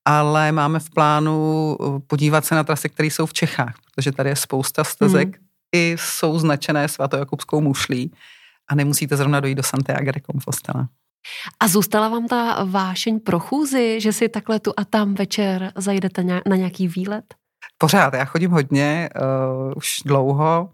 Ale 0.05 0.51
máme 0.51 0.79
v 0.79 0.89
plánu 0.89 1.77
podívat 2.07 2.45
se 2.45 2.55
na 2.55 2.63
trasy, 2.63 2.89
které 2.89 3.07
jsou 3.07 3.25
v 3.25 3.33
Čechách, 3.33 3.75
protože 3.85 4.11
tady 4.11 4.29
je 4.29 4.35
spousta 4.35 4.83
stezek, 4.83 5.27
mm 5.27 5.45
i 5.75 5.95
jsou 5.99 6.39
značené 6.39 6.87
svatojakubskou 6.87 7.61
mušlí 7.61 8.11
a 8.67 8.75
nemusíte 8.75 9.17
zrovna 9.17 9.39
dojít 9.39 9.55
do 9.55 9.63
Santiago 9.63 10.11
de 10.11 10.21
Compostela. 10.31 10.87
A 11.59 11.67
zůstala 11.67 12.09
vám 12.09 12.27
ta 12.27 12.63
vášeň 12.63 13.19
pro 13.19 13.39
chůzi, 13.39 14.01
že 14.01 14.13
si 14.13 14.29
takhle 14.29 14.59
tu 14.59 14.73
a 14.77 14.85
tam 14.85 15.13
večer 15.13 15.71
zajdete 15.75 16.23
na 16.23 16.55
nějaký 16.55 16.87
výlet? 16.87 17.25
Pořád, 17.77 18.13
já 18.13 18.25
chodím 18.25 18.51
hodně, 18.51 19.09
uh, 19.67 19.73
už 19.75 19.95
dlouho. 20.05 20.69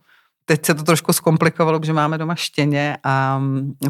Teď 0.51 0.65
se 0.65 0.73
to 0.73 0.83
trošku 0.83 1.13
zkomplikovalo, 1.13 1.79
protože 1.79 1.93
máme 1.93 2.17
doma 2.17 2.35
štěně 2.35 2.97
a 3.03 3.41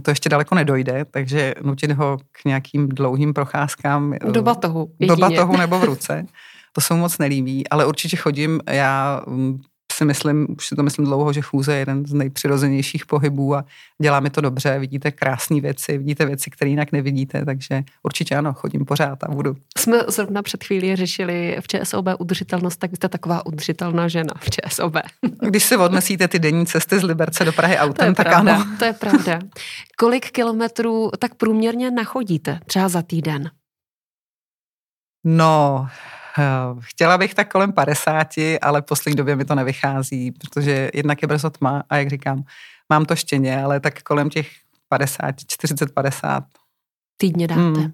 to 0.02 0.12
ještě 0.12 0.30
daleko 0.30 0.56
nedojde, 0.56 1.06
takže 1.12 1.54
nutit 1.62 1.92
ho 1.92 2.18
k 2.32 2.46
nějakým 2.46 2.90
dlouhým 2.90 3.34
procházkám. 3.34 4.14
Do 4.32 4.42
batohu. 4.42 4.92
Do 5.00 5.16
batohu 5.16 5.58
nebo 5.58 5.80
v 5.80 5.84
ruce. 5.94 6.26
To 6.72 6.82
se 6.82 6.94
mu 6.94 7.00
moc 7.00 7.18
nelíbí, 7.18 7.68
ale 7.68 7.86
určitě 7.86 8.18
chodím, 8.18 8.60
já 8.70 9.22
si 10.02 10.06
myslím, 10.06 10.48
už 10.58 10.68
si 10.68 10.76
to 10.76 10.84
myslím 10.84 11.06
dlouho, 11.06 11.34
že 11.34 11.42
chůze 11.42 11.74
je 11.74 11.80
jeden 11.80 12.06
z 12.06 12.14
nejpřirozenějších 12.14 13.06
pohybů 13.06 13.56
a 13.56 13.66
dělá 14.02 14.20
mi 14.20 14.30
to 14.30 14.42
dobře, 14.42 14.80
vidíte 14.80 15.12
krásné 15.12 15.62
věci, 15.62 15.98
vidíte 15.98 16.26
věci, 16.26 16.50
které 16.50 16.70
jinak 16.70 16.92
nevidíte, 16.92 17.46
takže 17.46 17.84
určitě 18.04 18.36
ano, 18.36 18.54
chodím 18.54 18.86
pořád 18.86 19.24
a 19.24 19.32
budu. 19.32 19.56
Jsme 19.78 19.98
zrovna 20.08 20.42
před 20.42 20.64
chvílí 20.64 20.96
řešili 20.96 21.58
v 21.62 21.68
ČSOB 21.68 22.06
udržitelnost, 22.20 22.78
tak 22.78 22.96
jste 22.96 23.10
taková 23.10 23.46
udržitelná 23.46 24.08
žena 24.08 24.34
v 24.40 24.50
ČSOB. 24.50 24.96
Když 25.50 25.64
si 25.64 25.78
odnesíte 25.78 26.28
ty 26.28 26.40
denní 26.40 26.66
cesty 26.66 27.00
z 27.00 27.04
Liberce 27.04 27.46
do 27.46 27.54
Prahy 27.54 27.78
autem, 27.78 28.16
tak 28.16 28.28
pravda, 28.28 28.56
ano. 28.56 28.66
To 28.80 28.86
je 28.86 28.94
pravda. 28.94 29.40
Kolik 29.98 30.32
kilometrů 30.32 31.12
tak 31.20 31.36
průměrně 31.36 31.92
nachodíte 31.92 32.60
třeba 32.66 32.90
za 32.90 33.02
týden? 33.02 33.52
No, 35.26 35.88
chtěla 36.80 37.18
bych 37.18 37.34
tak 37.34 37.52
kolem 37.52 37.72
50, 37.72 38.28
ale 38.62 38.82
v 38.82 38.86
poslední 38.86 39.16
době 39.16 39.36
mi 39.36 39.46
to 39.46 39.56
nevychází, 39.56 40.32
protože 40.32 40.92
jednak 40.94 41.22
je 41.22 41.28
brzo 41.28 41.50
tma 41.50 41.84
a 41.90 41.98
jak 41.98 42.10
říkám, 42.10 42.44
mám 42.90 43.06
to 43.06 43.16
štěně, 43.16 43.64
ale 43.64 43.80
tak 43.80 44.02
kolem 44.02 44.30
těch 44.30 44.50
50, 44.90 45.36
40, 45.48 45.92
50. 45.94 46.44
Týdně 47.18 47.48
dáte. 47.48 47.62
Hmm. 47.62 47.92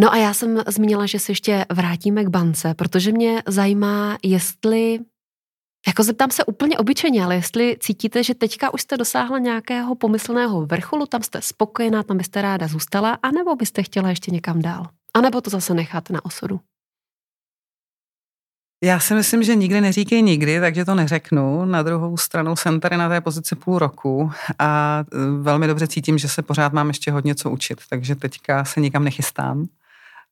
No 0.00 0.12
a 0.12 0.16
já 0.16 0.34
jsem 0.34 0.62
zmínila, 0.66 1.06
že 1.06 1.18
se 1.18 1.32
ještě 1.32 1.66
vrátíme 1.72 2.24
k 2.24 2.28
bance, 2.28 2.74
protože 2.74 3.12
mě 3.12 3.42
zajímá, 3.46 4.18
jestli, 4.22 4.98
jako 5.88 6.02
zeptám 6.02 6.30
se 6.30 6.44
úplně 6.44 6.78
obyčejně, 6.78 7.24
ale 7.24 7.34
jestli 7.34 7.76
cítíte, 7.80 8.24
že 8.24 8.34
teďka 8.34 8.74
už 8.74 8.82
jste 8.82 8.96
dosáhla 8.96 9.38
nějakého 9.38 9.94
pomyslného 9.94 10.66
vrcholu, 10.66 11.06
tam 11.06 11.22
jste 11.22 11.42
spokojená, 11.42 12.02
tam 12.02 12.16
byste 12.16 12.42
ráda 12.42 12.68
zůstala, 12.68 13.18
anebo 13.22 13.56
byste 13.56 13.82
chtěla 13.82 14.08
ještě 14.08 14.30
někam 14.30 14.62
dál? 14.62 14.86
A 15.14 15.20
nebo 15.20 15.40
to 15.40 15.50
zase 15.50 15.74
necháte 15.74 16.12
na 16.12 16.24
osudu? 16.24 16.60
Já 18.82 19.00
si 19.00 19.14
myslím, 19.14 19.42
že 19.42 19.54
nikdy 19.54 19.80
neříkej 19.80 20.22
nikdy, 20.22 20.60
takže 20.60 20.84
to 20.84 20.94
neřeknu. 20.94 21.64
Na 21.64 21.82
druhou 21.82 22.16
stranu 22.16 22.56
jsem 22.56 22.80
tady 22.80 22.96
na 22.96 23.08
té 23.08 23.20
pozici 23.20 23.56
půl 23.56 23.78
roku 23.78 24.30
a 24.58 25.02
e, 25.12 25.42
velmi 25.42 25.66
dobře 25.66 25.86
cítím, 25.86 26.18
že 26.18 26.28
se 26.28 26.42
pořád 26.42 26.72
mám 26.72 26.88
ještě 26.88 27.12
hodně 27.12 27.34
co 27.34 27.50
učit, 27.50 27.80
takže 27.90 28.14
teďka 28.14 28.64
se 28.64 28.80
nikam 28.80 29.04
nechystám. 29.04 29.66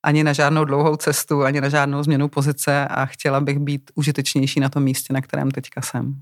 Ani 0.02 0.24
na 0.24 0.32
žádnou 0.32 0.64
dlouhou 0.64 0.96
cestu, 0.96 1.42
ani 1.42 1.60
na 1.60 1.68
žádnou 1.68 2.02
změnu 2.02 2.28
pozice 2.28 2.88
a 2.88 3.06
chtěla 3.06 3.40
bych 3.40 3.58
být 3.58 3.90
užitečnější 3.94 4.60
na 4.60 4.68
tom 4.68 4.82
místě, 4.82 5.12
na 5.12 5.20
kterém 5.20 5.50
teďka 5.50 5.80
jsem. 5.80 6.14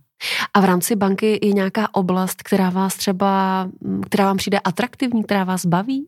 A 0.55 0.61
v 0.61 0.65
rámci 0.65 0.97
banky 0.97 1.39
je 1.43 1.53
nějaká 1.53 1.95
oblast, 1.95 2.43
která 2.43 2.71
vás 2.71 2.97
třeba, 2.97 3.69
která 4.07 4.25
vám 4.25 4.37
přijde 4.37 4.59
atraktivní, 4.59 5.25
která 5.25 5.45
vás 5.45 5.67
baví? 5.67 6.07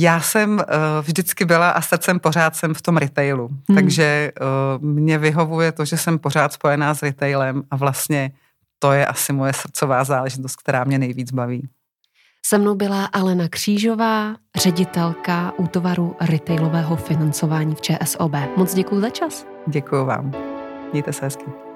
Já 0.00 0.20
jsem 0.20 0.50
uh, 0.52 0.64
vždycky 1.02 1.44
byla 1.44 1.70
a 1.70 1.80
srdcem 1.80 2.20
pořád 2.20 2.56
jsem 2.56 2.74
v 2.74 2.82
tom 2.82 2.96
retailu, 2.96 3.48
hmm. 3.48 3.76
takže 3.76 4.32
uh, 4.40 4.84
mě 4.84 5.18
vyhovuje 5.18 5.72
to, 5.72 5.84
že 5.84 5.96
jsem 5.96 6.18
pořád 6.18 6.52
spojená 6.52 6.94
s 6.94 7.02
retailem 7.02 7.62
a 7.70 7.76
vlastně 7.76 8.30
to 8.78 8.92
je 8.92 9.06
asi 9.06 9.32
moje 9.32 9.52
srdcová 9.52 10.04
záležitost, 10.04 10.56
která 10.56 10.84
mě 10.84 10.98
nejvíc 10.98 11.32
baví. 11.32 11.68
Se 12.46 12.58
mnou 12.58 12.74
byla 12.74 13.04
Alena 13.04 13.48
Křížová, 13.48 14.34
ředitelka 14.56 15.52
útovaru 15.56 16.16
retailového 16.20 16.96
financování 16.96 17.74
v 17.74 17.80
ČSOB. 17.80 18.32
Moc 18.56 18.74
děkuji 18.74 19.00
za 19.00 19.10
čas. 19.10 19.46
Děkuji 19.66 20.04
vám. 20.04 20.32
Mějte 20.92 21.12
se 21.12 21.24
hezky. 21.24 21.67